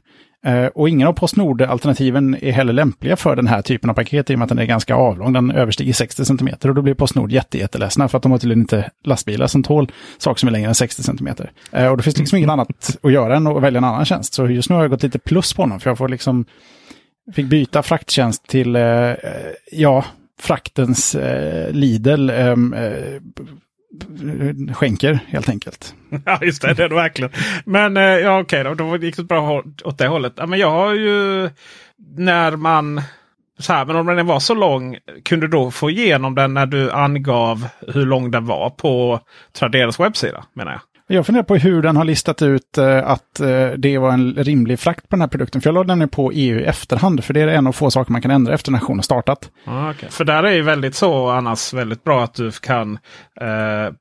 [0.46, 4.34] Eh, och ingen av Postnord-alternativen är heller lämpliga för den här typen av paket i
[4.34, 5.32] och med att den är ganska avlång.
[5.32, 8.90] Den överstiger 60 cm och då blir Postnord jättejätteledsna för att de har tydligen inte
[9.04, 11.28] lastbilar som tål saker som är längre än 60 cm.
[11.72, 14.04] Eh, och då finns det liksom inget annat att göra än att välja en annan
[14.04, 14.34] tjänst.
[14.34, 16.44] Så just nu har jag gått lite plus på honom för jag får liksom
[17.34, 19.12] fick byta frakttjänst till, eh,
[19.72, 20.04] ja,
[20.42, 23.20] fraktens eh, Lidl ehm, eh,
[24.74, 25.94] skänker helt enkelt.
[26.24, 27.32] Ja, just det, det är det verkligen.
[27.64, 30.32] Men eh, ja, okej då, då gick det bra åt det hållet.
[30.36, 31.50] Ja, men jag har ju
[32.16, 33.02] när man
[33.58, 36.66] så här, men om den var så lång, kunde du då få igenom den när
[36.66, 39.20] du angav hur lång den var på
[39.52, 40.80] Traderas webbsida menar jag?
[41.14, 44.78] Jag funderar på hur den har listat ut eh, att eh, det var en rimlig
[44.78, 45.60] frakt på den här produkten.
[45.60, 48.12] För jag lade nämligen på EU i efterhand, för det är en av få saker
[48.12, 49.50] man kan ändra efter nationen har startat.
[49.64, 50.08] Ah, okay.
[50.08, 52.98] För där är ju väldigt så annars väldigt bra att du kan
[53.40, 53.94] eh,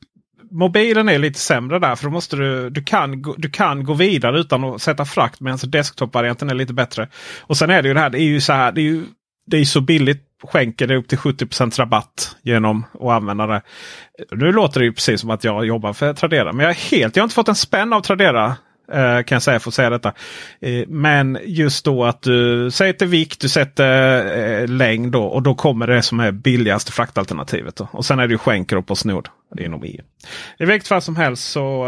[0.52, 1.96] mobilen är lite sämre där.
[1.96, 5.40] För då måste du, du, kan, du kan gå vidare utan att sätta frakt.
[5.40, 7.10] Medan desktop-varianten är lite bättre.
[7.42, 8.10] Och sen är det ju det här.
[8.10, 8.72] Det är ju så här.
[8.72, 9.06] Det är ju
[9.46, 10.28] det är så billigt.
[10.44, 13.62] Skänker det upp till 70% rabatt genom att använda det.
[14.32, 16.54] Nu låter det ju precis som att jag jobbar för Tradera.
[16.54, 18.56] Men jag är helt, jag har inte fått en spänn av Tradera
[18.92, 20.14] eh, kan jag säga, får säga detta.
[20.62, 25.56] Eh, men just då att du sätter vikt, du sätter eh, längd då, och då
[25.56, 27.76] kommer det som är billigaste fraktalternativet.
[27.76, 27.88] Då.
[27.92, 29.28] Och sen är det ju skänker och snod
[29.60, 30.02] inom EU.
[30.60, 31.88] I vilket fall som helst så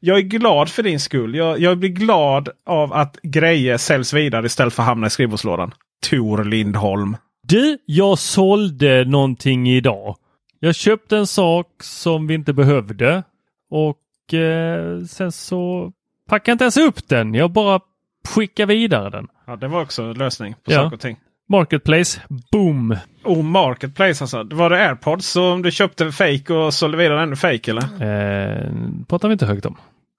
[0.00, 1.34] jag är glad för din skull.
[1.34, 5.74] Jag, jag blir glad av att grejer säljs vidare istället för att hamna i skrivbordslådan.
[6.10, 7.16] Tor Lindholm.
[7.48, 10.16] Du, jag sålde någonting idag.
[10.60, 13.22] Jag köpte en sak som vi inte behövde
[13.70, 15.92] och eh, sen så
[16.28, 17.34] packade jag inte ens upp den.
[17.34, 17.80] Jag bara
[18.28, 19.28] skickade vidare den.
[19.46, 20.82] Ja, det var också en lösning på ja.
[20.82, 21.16] saker och ting.
[21.48, 22.20] Marketplace,
[22.52, 22.96] boom!
[23.24, 24.42] Oh, Marketplace alltså.
[24.42, 27.82] Var det AirPods som du köpte fake och sålde vidare ännu fake eller?
[27.82, 28.72] Eh,
[29.08, 29.76] pratar vi inte högt om.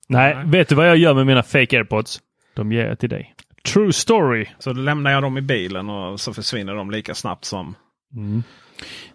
[0.10, 2.20] Nej, Nej, vet du vad jag gör med mina fake AirPods?
[2.54, 3.34] De ger jag till dig.
[3.68, 4.46] True story.
[4.60, 7.76] Så då lämnar jag dem i bilen och så försvinner de lika snabbt som...
[8.16, 8.44] Mm.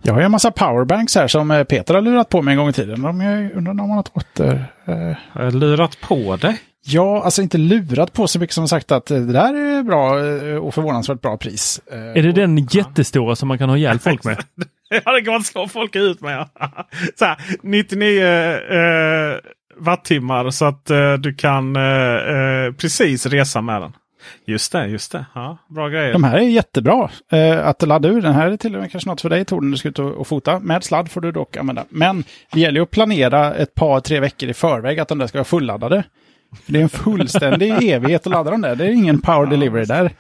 [0.03, 2.59] Jag har ju en massa powerbanks här som eh, Peter har lurat på mig en
[2.59, 3.03] gång i tiden.
[3.03, 4.64] De jag undrar om han har åter...
[4.84, 5.16] Eh...
[5.32, 6.59] Har jag lurat på det?
[6.84, 10.57] Ja, alltså inte lurat på så mycket som sagt att det där är bra eh,
[10.57, 11.80] och förvånansvärt bra pris.
[11.92, 14.36] Eh, är det den jättestora som man kan ha ihjäl folk med?
[15.05, 16.48] ja, det går att slå folk ut med.
[17.18, 19.38] så här, 99 eh,
[19.78, 23.92] wattimmar så att eh, du kan eh, precis resa med den.
[24.44, 25.26] Just det, just det.
[25.34, 26.12] Ja, bra grejer.
[26.12, 28.20] De här är jättebra eh, att ladda ur.
[28.20, 29.98] Den här är till och med kanske något för dig Tor, när du ska ut
[29.98, 30.58] och, och fota.
[30.58, 31.84] Med sladd får du dock använda.
[31.88, 35.26] Men det gäller ju att planera ett par, tre veckor i förväg att de där
[35.26, 36.04] ska vara fulladdade.
[36.66, 38.76] Det är en fullständig evighet att ladda dem där.
[38.76, 40.10] Det är ingen power delivery där.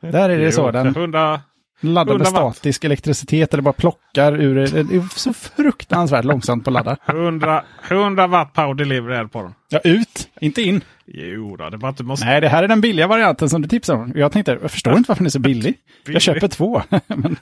[0.00, 0.70] Där är det så.
[0.70, 1.40] Den, 100,
[1.80, 4.62] laddar med statisk elektricitet eller bara plockar ur det.
[4.62, 6.96] Är så fruktansvärt långsamt på att ladda.
[7.06, 9.54] 100, 100 watt power delivery är på den.
[9.68, 10.80] Ja, ut, inte in.
[11.06, 12.26] Jo då, det är bara du måste...
[12.26, 14.12] Nej, det här är den billiga varianten som du tipsade om.
[14.14, 15.74] Jag tänkte, jag förstår inte varför den är så billig.
[16.06, 16.82] Jag köper två.
[17.06, 17.36] Men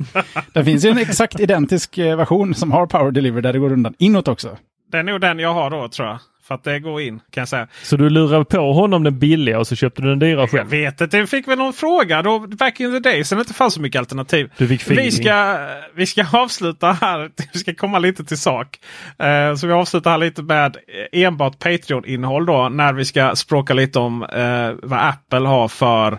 [0.53, 3.73] det finns ju en exakt identisk eh, version som har power delivery där det går
[3.73, 4.57] undan inåt också.
[4.93, 6.19] Det är nog den jag har då tror jag.
[6.47, 7.69] För att det går in kan jag säga.
[7.83, 10.59] Så du lurade på honom den billiga och så köpte du den dyra själv?
[10.59, 11.17] Jag vet inte.
[11.17, 13.29] Jag fick väl någon fråga då back in the days.
[13.29, 14.51] Sen det inte fanns så mycket alternativ.
[14.57, 15.59] Du fick vi, ska,
[15.95, 17.31] vi ska avsluta här.
[17.53, 18.79] Vi ska komma lite till sak.
[19.23, 20.77] Uh, så vi avslutar här lite med
[21.13, 22.69] enbart Patreon-innehåll då.
[22.69, 26.19] När vi ska språka lite om uh, vad Apple har för uh,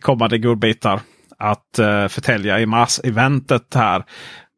[0.00, 1.00] kommande godbitar
[1.38, 4.04] att uh, förtälja i mars-eventet här.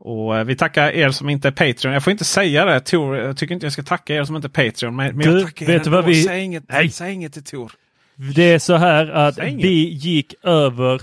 [0.01, 1.93] Och eh, vi tackar er som inte är Patreon.
[1.95, 3.17] Jag får inte säga det Tor.
[3.17, 4.97] Jag tycker inte jag ska tacka er som inte är Patreon.
[4.97, 6.23] Men, men jag tackar vet er vad vi...
[6.23, 6.91] Säg inget, Nej.
[6.91, 7.73] säg inget till Tor.
[8.35, 11.01] Det är så här att vi gick över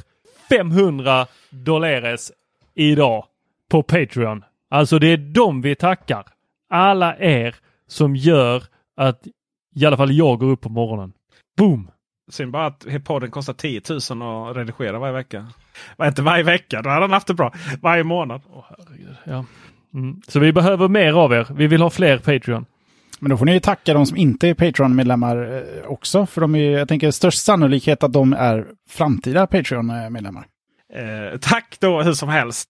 [0.49, 2.31] 500 dollares
[2.75, 3.25] idag
[3.69, 4.43] på Patreon.
[4.69, 6.25] Alltså det är dem vi tackar.
[6.69, 7.55] Alla er
[7.87, 8.63] som gör
[8.97, 9.27] att
[9.75, 11.13] i alla fall jag går upp på morgonen.
[11.57, 11.91] Boom!
[12.29, 15.47] Synd bara att podden kostar 10 000 att redigera varje vecka.
[15.97, 17.53] Var inte varje vecka, då hade han haft det bra.
[17.81, 18.41] Varje månad.
[18.49, 18.65] Oh,
[19.23, 19.45] ja.
[19.93, 20.21] Mm.
[20.27, 21.47] Så vi behöver mer av er.
[21.49, 22.65] Vi vill ha fler Patreon.
[23.19, 26.25] Men då får ni tacka de som inte är Patreon-medlemmar eh, också.
[26.25, 30.45] För de är, jag tänker störst sannolikhet att de är framtida Patreon-medlemmar.
[30.93, 32.69] Eh, tack då hur som helst.